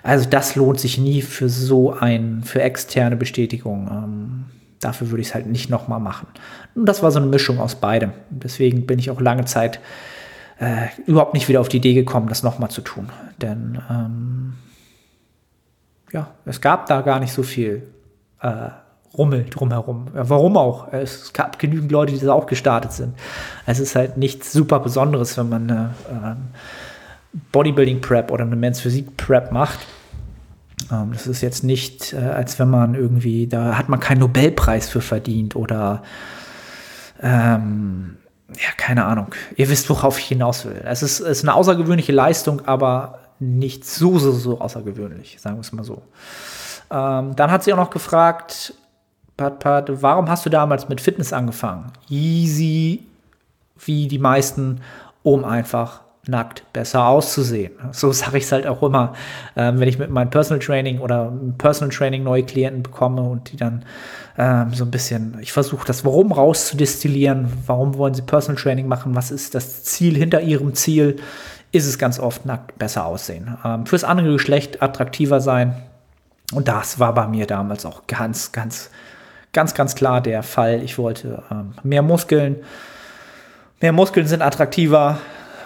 [0.02, 3.88] Also das lohnt sich nie für so ein, für externe Bestätigung.
[3.92, 4.46] Ähm,
[4.80, 6.28] dafür würde ich es halt nicht nochmal machen.
[6.74, 8.14] Und das war so eine Mischung aus beidem.
[8.32, 9.80] Deswegen bin ich auch lange Zeit
[10.62, 13.10] äh, überhaupt nicht wieder auf die Idee gekommen, das nochmal zu tun.
[13.42, 14.54] Denn ähm,
[16.12, 17.88] ja, es gab da gar nicht so viel
[18.42, 18.70] äh,
[19.18, 20.08] Rummel drumherum.
[20.16, 20.94] Ja, warum auch?
[20.94, 23.16] Es gab genügend Leute, die da auch gestartet sind.
[23.66, 26.38] Es ist halt nichts super Besonderes, wenn man eine ähm,
[27.52, 29.80] Bodybuilding Prep oder eine Men's Physik Prep macht.
[30.92, 34.90] Ähm, das ist jetzt nicht, äh, als wenn man irgendwie, da hat man keinen Nobelpreis
[34.90, 36.04] für verdient oder
[37.20, 38.18] ähm,
[38.58, 39.28] ja, keine Ahnung.
[39.56, 40.82] Ihr wisst, worauf ich hinaus will.
[40.86, 45.72] Es ist, ist eine außergewöhnliche Leistung, aber nicht so, so, so außergewöhnlich, sagen wir es
[45.72, 46.02] mal so.
[46.92, 48.74] Ähm, dann hat sie auch noch gefragt,
[49.38, 51.92] Pat, Pat, warum hast du damals mit Fitness angefangen?
[52.10, 53.04] Easy,
[53.80, 54.82] wie die meisten,
[55.24, 57.74] um einfach nackt besser auszusehen.
[57.92, 59.14] So sage ich es halt auch immer,
[59.56, 63.58] ähm, wenn ich mit meinem Personal Training oder Personal Training neue Klienten bekomme und die
[63.58, 63.84] dann
[64.38, 69.16] ähm, so ein bisschen, ich versuche das Warum rauszudestillieren, warum wollen sie Personal Training machen,
[69.16, 71.18] was ist das Ziel hinter ihrem Ziel,
[71.72, 73.58] ist es ganz oft nackt besser aussehen.
[73.66, 75.76] Ähm, fürs andere Geschlecht attraktiver sein
[76.54, 78.92] und das war bei mir damals auch ganz, ganz,
[79.54, 80.84] ganz, ganz klar der Fall.
[80.84, 82.58] Ich wollte ähm, mehr Muskeln,
[83.80, 85.18] mehr Muskeln sind attraktiver,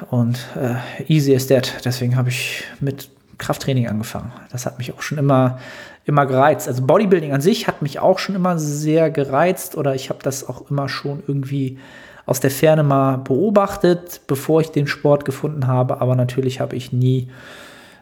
[0.09, 0.75] und äh,
[1.11, 1.85] easy is that.
[1.85, 4.31] Deswegen habe ich mit Krafttraining angefangen.
[4.51, 5.59] Das hat mich auch schon immer,
[6.05, 6.67] immer gereizt.
[6.67, 10.47] Also Bodybuilding an sich hat mich auch schon immer sehr gereizt oder ich habe das
[10.47, 11.77] auch immer schon irgendwie
[12.25, 16.01] aus der Ferne mal beobachtet, bevor ich den Sport gefunden habe.
[16.01, 17.29] Aber natürlich habe ich nie,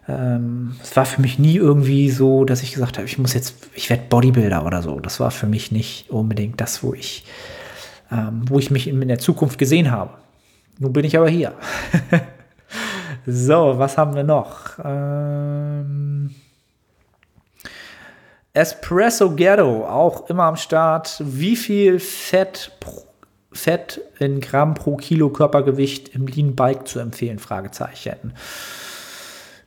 [0.08, 3.56] ähm, es war für mich nie irgendwie so, dass ich gesagt habe, ich muss jetzt,
[3.74, 5.00] ich werde Bodybuilder oder so.
[5.00, 7.26] Das war für mich nicht unbedingt das, wo ich,
[8.12, 10.12] ähm, wo ich mich in der Zukunft gesehen habe.
[10.80, 11.54] Nun bin ich aber hier.
[13.26, 14.80] so, was haben wir noch?
[14.84, 16.34] Ähm
[18.54, 21.22] Espresso Ghetto, auch immer am Start.
[21.26, 22.72] Wie viel Fett,
[23.52, 27.40] Fett in Gramm pro Kilo Körpergewicht im Lean Bike zu empfehlen?
[27.40, 28.34] Fragezeichen.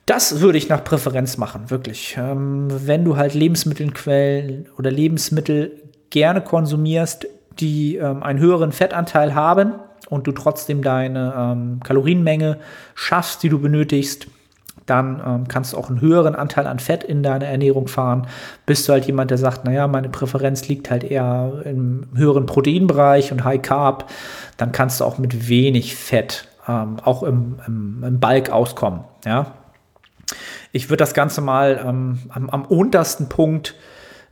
[0.05, 2.15] Das würde ich nach Präferenz machen, wirklich.
[2.17, 7.27] Ähm, wenn du halt Lebensmittelquellen oder Lebensmittel gerne konsumierst,
[7.59, 9.73] die ähm, einen höheren Fettanteil haben,
[10.09, 12.57] und du trotzdem deine ähm, Kalorienmenge
[12.95, 14.27] schaffst, die du benötigst,
[14.85, 18.27] dann ähm, kannst du auch einen höheren Anteil an Fett in deine Ernährung fahren.
[18.65, 23.31] Bist du halt jemand, der sagt, naja, meine Präferenz liegt halt eher im höheren Proteinbereich
[23.31, 24.09] und High Carb,
[24.55, 29.01] dann kannst du auch mit wenig Fett ähm, auch im, im, im Balk auskommen.
[29.25, 29.53] Ja?
[30.71, 33.75] Ich würde das Ganze mal ähm, am, am untersten Punkt,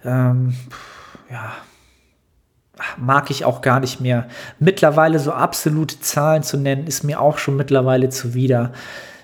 [0.03, 0.55] ähm,
[1.30, 1.51] ja,
[2.98, 4.28] mag ich auch gar nicht mehr.
[4.60, 8.74] Mittlerweile so absolute Zahlen zu nennen, ist mir auch schon mittlerweile zuwider,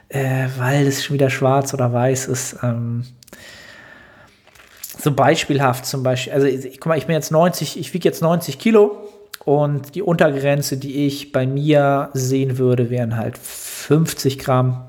[0.10, 2.58] äh, weil es schon wieder schwarz oder weiß ist.
[2.64, 3.06] Ähm,
[4.97, 8.22] so beispielhaft zum Beispiel, also ich, guck mal, ich bin jetzt 90, ich wiege jetzt
[8.22, 9.10] 90 Kilo
[9.43, 14.86] und die Untergrenze, die ich bei mir sehen würde, wären halt 50 Gramm.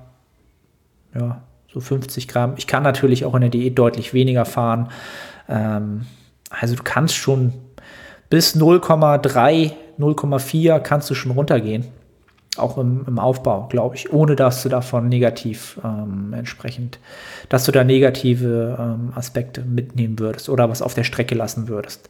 [1.14, 1.42] Ja,
[1.72, 2.54] so 50 Gramm.
[2.56, 4.90] Ich kann natürlich auch in der Diät deutlich weniger fahren.
[5.48, 6.06] Ähm,
[6.50, 7.54] also du kannst schon
[8.32, 11.84] bis 0,3, 0,4 kannst du schon runtergehen.
[12.56, 16.98] Auch im, im Aufbau, glaube ich, ohne dass du davon negativ ähm, entsprechend,
[17.50, 22.08] dass du da negative ähm, Aspekte mitnehmen würdest oder was auf der Strecke lassen würdest.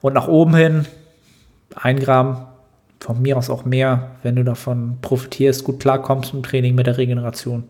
[0.00, 0.86] Und nach oben hin,
[1.76, 2.48] ein Gramm,
[2.98, 6.98] von mir aus auch mehr, wenn du davon profitierst, gut klarkommst im Training mit der
[6.98, 7.62] Regeneration.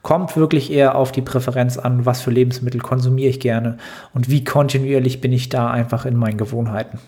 [0.00, 3.76] Kommt wirklich eher auf die Präferenz an, was für Lebensmittel konsumiere ich gerne
[4.14, 6.98] und wie kontinuierlich bin ich da einfach in meinen Gewohnheiten.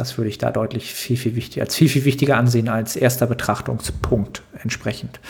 [0.00, 3.26] Das würde ich da deutlich viel, viel wichtiger, als viel, viel wichtiger ansehen als erster
[3.26, 5.20] Betrachtungspunkt entsprechend.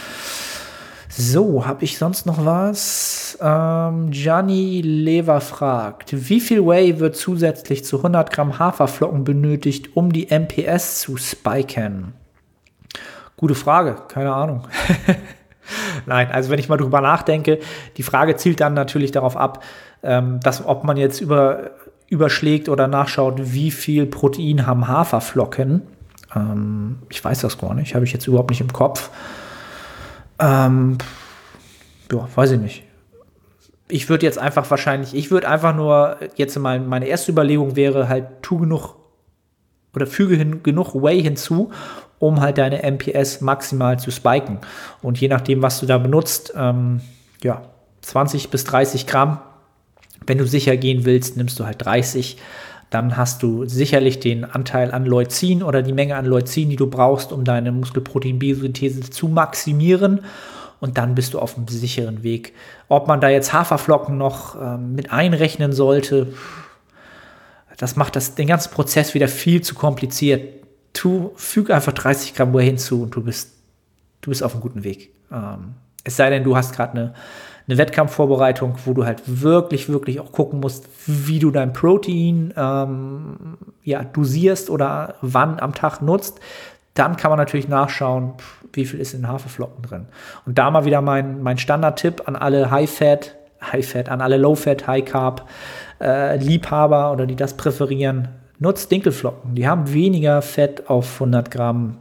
[1.08, 3.36] So, habe ich sonst noch was?
[3.40, 10.12] Ähm, Gianni Lever fragt, wie viel Whey wird zusätzlich zu 100 Gramm Haferflocken benötigt, um
[10.12, 12.12] die MPS zu spiken?
[13.36, 14.68] Gute Frage, keine Ahnung.
[16.06, 17.58] Nein, also wenn ich mal drüber nachdenke,
[17.96, 19.64] die Frage zielt dann natürlich darauf ab,
[20.04, 21.72] ähm, dass ob man jetzt über
[22.10, 25.82] überschlägt oder nachschaut, wie viel Protein haben Haferflocken.
[26.34, 29.10] Ähm, ich weiß das gar nicht, habe ich jetzt überhaupt nicht im Kopf.
[30.38, 30.98] Ähm,
[32.12, 32.84] ja, weiß ich nicht.
[33.88, 38.08] Ich würde jetzt einfach wahrscheinlich, ich würde einfach nur, jetzt mal meine erste Überlegung wäre
[38.08, 38.96] halt, tu genug
[39.94, 41.70] oder füge hin, genug Whey hinzu,
[42.18, 44.58] um halt deine MPS maximal zu spiken.
[45.02, 47.00] Und je nachdem, was du da benutzt, ähm,
[47.42, 47.62] ja,
[48.02, 49.38] 20 bis 30 Gramm
[50.26, 52.36] wenn du sicher gehen willst, nimmst du halt 30.
[52.90, 56.88] Dann hast du sicherlich den Anteil an Leucin oder die Menge an Leucin, die du
[56.88, 60.20] brauchst, um deine Muskelproteinbiosynthese zu maximieren.
[60.80, 62.54] Und dann bist du auf einem sicheren Weg.
[62.88, 66.32] Ob man da jetzt Haferflocken noch ähm, mit einrechnen sollte,
[67.76, 70.64] das macht das, den ganzen Prozess wieder viel zu kompliziert.
[70.92, 73.52] Tu, füg einfach 30 Gramm Whey hinzu und du bist,
[74.20, 75.14] du bist auf einem guten Weg.
[75.30, 77.14] Ähm, es sei denn, du hast gerade eine
[77.70, 83.56] eine Wettkampfvorbereitung, wo du halt wirklich, wirklich auch gucken musst, wie du dein Protein ähm,
[83.84, 86.40] ja, dosierst oder wann am Tag nutzt,
[86.94, 88.32] dann kann man natürlich nachschauen,
[88.72, 90.06] wie viel ist in Haferflocken drin.
[90.46, 94.56] Und da mal wieder mein, mein Standardtipp an alle High-Fat, High Fat, an alle Low
[94.56, 95.48] Fat, High Carb
[96.00, 99.54] äh, Liebhaber oder die das präferieren, nutzt Dinkelflocken.
[99.54, 101.98] Die haben weniger Fett auf 100 Gramm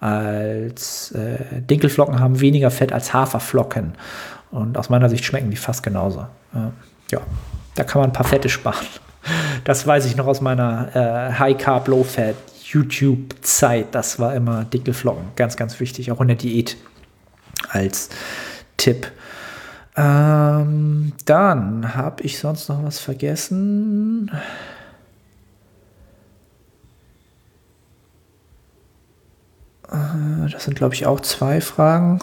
[0.00, 3.92] als äh, Dinkelflocken haben weniger Fett als Haferflocken.
[4.52, 6.26] Und aus meiner Sicht schmecken die fast genauso.
[7.10, 7.20] Ja,
[7.74, 8.86] da kann man ein paar Fette sparen.
[9.64, 12.34] Das weiß ich noch aus meiner äh, High Carb, Low Fat
[12.64, 13.94] YouTube-Zeit.
[13.94, 15.24] Das war immer Dinkelflocken.
[15.36, 16.76] Ganz, ganz wichtig, auch in der Diät
[17.68, 18.10] als
[18.76, 19.10] Tipp.
[19.96, 24.30] Ähm, dann habe ich sonst noch was vergessen.
[29.90, 32.20] Äh, das sind, glaube ich, auch zwei Fragen,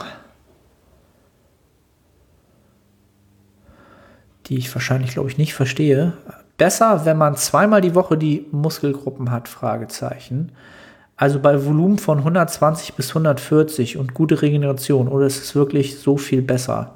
[4.50, 6.14] die ich wahrscheinlich, glaube ich, nicht verstehe.
[6.58, 9.48] Besser, wenn man zweimal die Woche die Muskelgruppen hat?
[9.48, 10.52] Fragezeichen.
[11.16, 15.08] Also bei Volumen von 120 bis 140 und gute Regeneration.
[15.08, 16.96] Oder ist es wirklich so viel besser?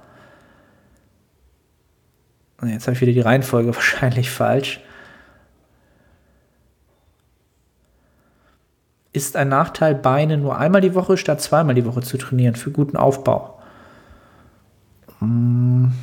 [2.64, 4.82] Jetzt habe ich wieder die Reihenfolge wahrscheinlich falsch.
[9.12, 12.72] Ist ein Nachteil, Beine nur einmal die Woche statt zweimal die Woche zu trainieren für
[12.72, 13.62] guten Aufbau?
[15.20, 15.93] Hm.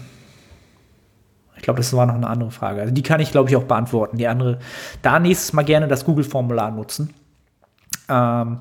[1.70, 2.80] Glaube, das war noch eine andere Frage.
[2.80, 4.16] Also die kann ich, glaube ich, auch beantworten.
[4.16, 4.58] Die andere,
[5.02, 7.14] da nächstes Mal gerne das Google-Formular nutzen.
[8.08, 8.58] Ähm,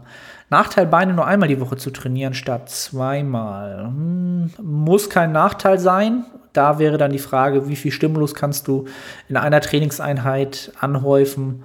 [0.51, 3.85] Nachteil, Beine nur einmal die Woche zu trainieren statt zweimal.
[3.85, 6.23] Hm, muss kein Nachteil sein.
[6.53, 8.85] Da wäre dann die Frage, wie viel Stimulus kannst du
[9.27, 11.63] in einer Trainingseinheit anhäufen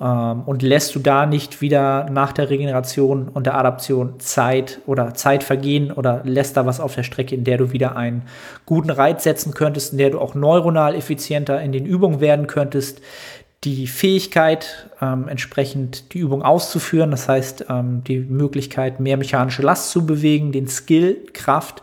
[0.00, 5.44] und lässt du da nicht wieder nach der Regeneration und der Adaption Zeit oder Zeit
[5.44, 8.22] vergehen oder lässt da was auf der Strecke, in der du wieder einen
[8.64, 13.02] guten Reiz setzen könntest, in der du auch neuronal effizienter in den Übungen werden könntest,
[13.64, 19.90] die Fähigkeit, ähm, entsprechend die Übung auszuführen, das heißt ähm, die Möglichkeit, mehr mechanische Last
[19.90, 21.82] zu bewegen, den Skill, Kraft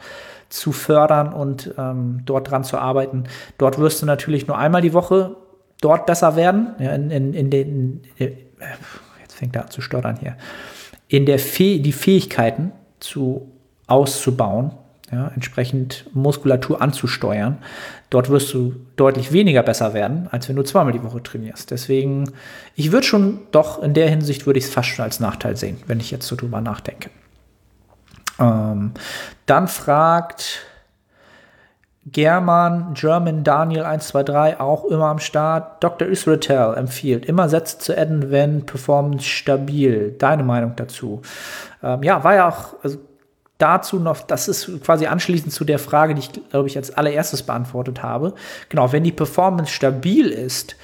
[0.50, 3.26] zu fördern und ähm, dort dran zu arbeiten.
[3.58, 5.36] Dort wirst du natürlich nur einmal die Woche
[5.82, 6.76] dort besser werden.
[6.80, 8.38] Ja, in, in, in den, in,
[9.22, 10.36] jetzt fängt er an zu stottern hier.
[11.08, 13.52] In der Fäh die Fähigkeiten zu
[13.88, 14.72] auszubauen,
[15.12, 17.60] ja, entsprechend Muskulatur anzusteuern.
[18.10, 21.72] Dort wirst du deutlich weniger besser werden, als wenn du zweimal die Woche trainierst.
[21.72, 22.30] Deswegen,
[22.76, 25.78] ich würde schon doch in der Hinsicht würde ich es fast schon als Nachteil sehen,
[25.88, 27.10] wenn ich jetzt so drüber nachdenke.
[28.40, 28.92] Ähm,
[29.46, 30.60] dann fragt
[32.12, 35.84] German, German, Daniel 123 auch immer am Start.
[35.84, 36.08] Dr.
[36.08, 40.16] Israel empfiehlt, immer Sätze zu adden, wenn Performance stabil.
[40.18, 41.22] Deine Meinung dazu?
[41.84, 42.98] Ähm, ja, war ja auch also
[43.58, 47.44] dazu noch, das ist quasi anschließend zu der Frage, die ich, glaube ich, als allererstes
[47.44, 48.34] beantwortet habe.
[48.70, 50.78] Genau, wenn die Performance stabil ist,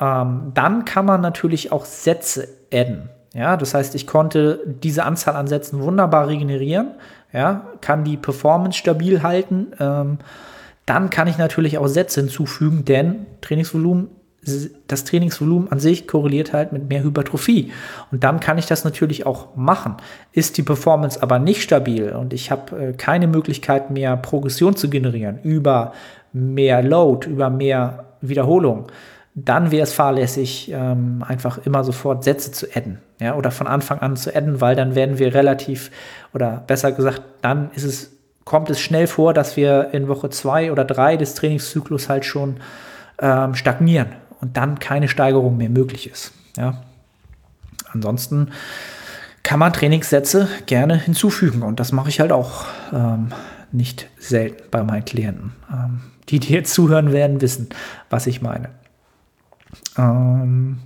[0.00, 3.10] ähm, dann kann man natürlich auch Sätze adden.
[3.34, 6.92] Ja, das heißt, ich konnte diese Anzahl an Sätzen wunderbar regenerieren,
[7.32, 9.72] ja, kann die Performance stabil halten.
[9.78, 10.18] Ähm,
[10.90, 14.08] dann kann ich natürlich auch Sätze hinzufügen, denn Trainingsvolumen,
[14.88, 17.70] das Trainingsvolumen an sich korreliert halt mit mehr Hypertrophie.
[18.10, 19.98] Und dann kann ich das natürlich auch machen.
[20.32, 24.90] Ist die Performance aber nicht stabil und ich habe äh, keine Möglichkeit mehr Progression zu
[24.90, 25.92] generieren über
[26.32, 28.88] mehr Load, über mehr Wiederholung,
[29.36, 32.98] dann wäre es fahrlässig, ähm, einfach immer sofort Sätze zu adden.
[33.20, 35.92] Ja, oder von Anfang an zu adden, weil dann werden wir relativ,
[36.34, 38.10] oder besser gesagt, dann ist es,
[38.44, 42.56] kommt es schnell vor, dass wir in Woche zwei oder drei des Trainingszyklus halt schon
[43.20, 44.08] ähm, stagnieren
[44.40, 46.32] und dann keine Steigerung mehr möglich ist.
[46.56, 46.82] Ja.
[47.92, 48.50] Ansonsten
[49.42, 53.32] kann man Trainingssätze gerne hinzufügen und das mache ich halt auch ähm,
[53.72, 55.52] nicht selten bei meinen Klienten.
[55.72, 57.68] Ähm, die, die jetzt zuhören werden, wissen,
[58.08, 58.68] was ich meine.
[59.96, 60.78] Ähm,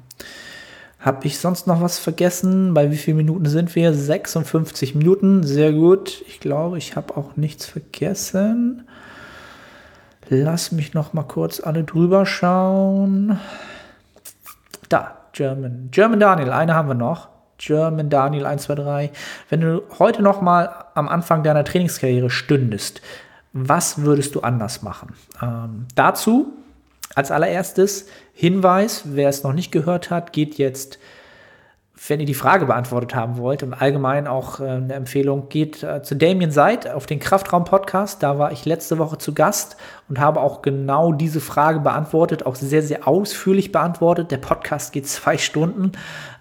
[1.04, 2.72] Habe ich sonst noch was vergessen?
[2.72, 3.92] Bei wie vielen Minuten sind wir?
[3.92, 6.24] 56 Minuten, sehr gut.
[6.26, 8.88] Ich glaube, ich habe auch nichts vergessen.
[10.30, 13.38] Lass mich noch mal kurz alle drüber schauen.
[14.88, 15.88] Da, German.
[15.90, 17.28] German Daniel, eine haben wir noch.
[17.58, 19.10] German Daniel 123.
[19.50, 23.02] Wenn du heute noch mal am Anfang deiner Trainingskarriere stündest,
[23.52, 25.12] was würdest du anders machen?
[25.42, 26.54] Ähm, dazu
[27.14, 28.06] als allererstes
[28.36, 30.98] Hinweis, wer es noch nicht gehört hat, geht jetzt,
[32.08, 36.02] wenn ihr die Frage beantwortet haben wollt und allgemein auch äh, eine Empfehlung, geht äh,
[36.02, 38.24] zu Damien Seid auf den Kraftraum-Podcast.
[38.24, 39.76] Da war ich letzte Woche zu Gast
[40.08, 44.32] und habe auch genau diese Frage beantwortet, auch sehr, sehr ausführlich beantwortet.
[44.32, 45.92] Der Podcast geht zwei Stunden.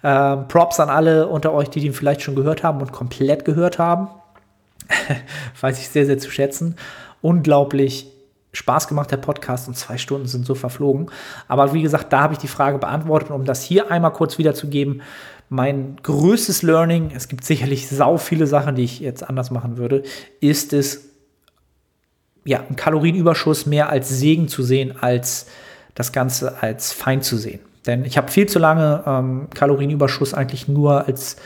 [0.02, 3.78] Ähm, Props an alle unter euch, die den vielleicht schon gehört haben und komplett gehört
[3.78, 4.08] haben.
[5.60, 6.74] Weiß ich sehr, sehr zu schätzen.
[7.22, 8.13] Unglaublich
[8.54, 11.10] Spaß gemacht, der Podcast, und zwei Stunden sind so verflogen.
[11.48, 15.02] Aber wie gesagt, da habe ich die Frage beantwortet, um das hier einmal kurz wiederzugeben.
[15.50, 20.02] Mein größtes Learning, es gibt sicherlich sau viele Sachen, die ich jetzt anders machen würde,
[20.40, 21.10] ist es,
[22.44, 25.46] ja, einen Kalorienüberschuss mehr als Segen zu sehen, als
[25.94, 27.60] das Ganze als Feind zu sehen.
[27.86, 31.36] Denn ich habe viel zu lange ähm, Kalorienüberschuss eigentlich nur als,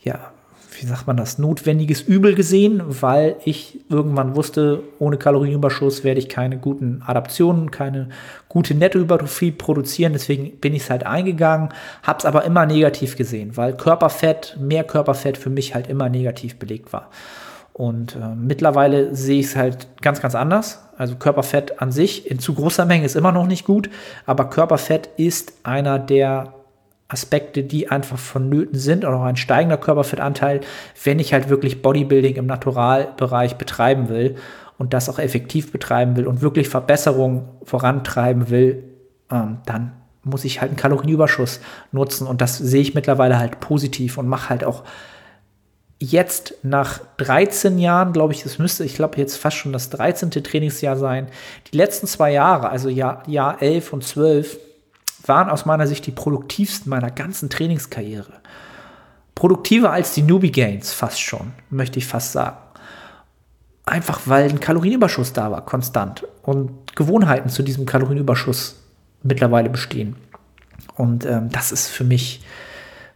[0.00, 0.32] ja,
[0.80, 6.28] wie sagt man das, notwendiges Übel gesehen, weil ich irgendwann wusste, ohne Kalorienüberschuss werde ich
[6.30, 8.08] keine guten Adaptionen, keine
[8.48, 10.14] gute Nettohypertrophie produzieren.
[10.14, 11.68] Deswegen bin ich es halt eingegangen,
[12.02, 16.58] habe es aber immer negativ gesehen, weil Körperfett, mehr Körperfett für mich halt immer negativ
[16.58, 17.10] belegt war.
[17.74, 20.82] Und äh, mittlerweile sehe ich es halt ganz, ganz anders.
[20.96, 23.90] Also Körperfett an sich in zu großer Menge ist immer noch nicht gut,
[24.26, 26.54] aber Körperfett ist einer der
[27.10, 30.60] Aspekte, die einfach vonnöten sind, oder auch ein steigender Körperfettanteil,
[31.04, 34.36] wenn ich halt wirklich Bodybuilding im Naturalbereich betreiben will
[34.78, 38.84] und das auch effektiv betreiben will und wirklich Verbesserungen vorantreiben will,
[39.30, 39.92] ähm, dann
[40.22, 41.60] muss ich halt einen Kalorienüberschuss
[41.92, 44.84] nutzen und das sehe ich mittlerweile halt positiv und mache halt auch
[45.98, 50.30] jetzt nach 13 Jahren, glaube ich, es müsste, ich glaube, jetzt fast schon das 13.
[50.30, 51.28] Trainingsjahr sein.
[51.70, 54.58] Die letzten zwei Jahre, also Jahr, Jahr 11 und 12,
[55.26, 58.32] waren aus meiner Sicht die produktivsten meiner ganzen Trainingskarriere.
[59.34, 62.58] Produktiver als die Newbie Gains, fast schon, möchte ich fast sagen.
[63.86, 66.26] Einfach weil ein Kalorienüberschuss da war, konstant.
[66.42, 68.76] Und Gewohnheiten zu diesem Kalorienüberschuss
[69.22, 70.16] mittlerweile bestehen.
[70.96, 72.42] Und ähm, das ist für mich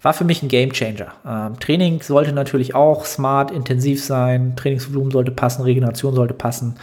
[0.05, 1.15] war für mich ein Gamechanger.
[1.27, 6.75] Ähm, Training sollte natürlich auch smart, intensiv sein, Trainingsvolumen sollte passen, Regeneration sollte passen.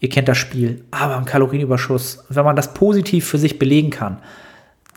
[0.00, 4.18] Ihr kennt das Spiel, aber ein Kalorienüberschuss, wenn man das positiv für sich belegen kann,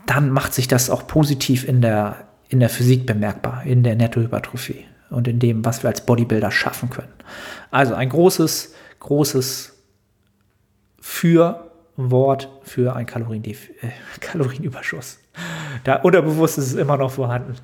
[0.06, 2.16] dann macht sich das auch positiv in der,
[2.48, 6.90] in der Physik bemerkbar, in der Nettohypertrophie und in dem, was wir als Bodybuilder schaffen
[6.90, 7.12] können.
[7.70, 9.76] Also ein großes, großes
[11.00, 13.54] Für-Wort für ein Kalorien äh,
[14.20, 15.18] Kalorienüberschuss.
[15.84, 17.54] Da unterbewusst ist es immer noch vorhanden.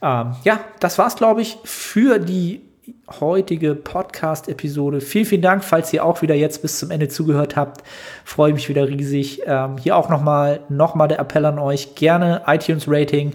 [0.00, 2.67] Ähm, ja, das war's, glaube ich, für die
[3.20, 5.00] heutige Podcast-Episode.
[5.00, 7.82] Vielen, vielen Dank, falls ihr auch wieder jetzt bis zum Ende zugehört habt.
[8.24, 9.42] Freue mich wieder riesig.
[9.46, 11.94] Ähm, hier auch nochmal noch mal der Appell an euch.
[11.94, 13.32] Gerne iTunes-Rating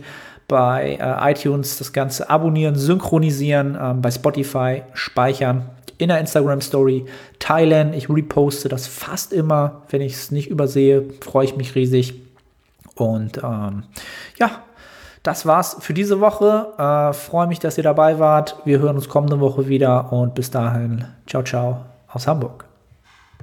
[0.47, 7.06] bei äh, iTunes, das Ganze abonnieren, synchronisieren, ähm, bei Spotify speichern, in der Instagram-Story
[7.39, 7.93] teilen.
[7.93, 11.06] Ich reposte das fast immer, wenn ich es nicht übersehe.
[11.22, 12.14] Freue ich mich riesig.
[12.95, 13.84] Und ähm,
[14.38, 14.64] ja,
[15.24, 16.68] das war's für diese Woche.
[16.78, 18.58] Äh, Freue mich, dass ihr dabei wart.
[18.66, 22.73] Wir hören uns kommende Woche wieder und bis dahin, ciao, ciao aus Hamburg.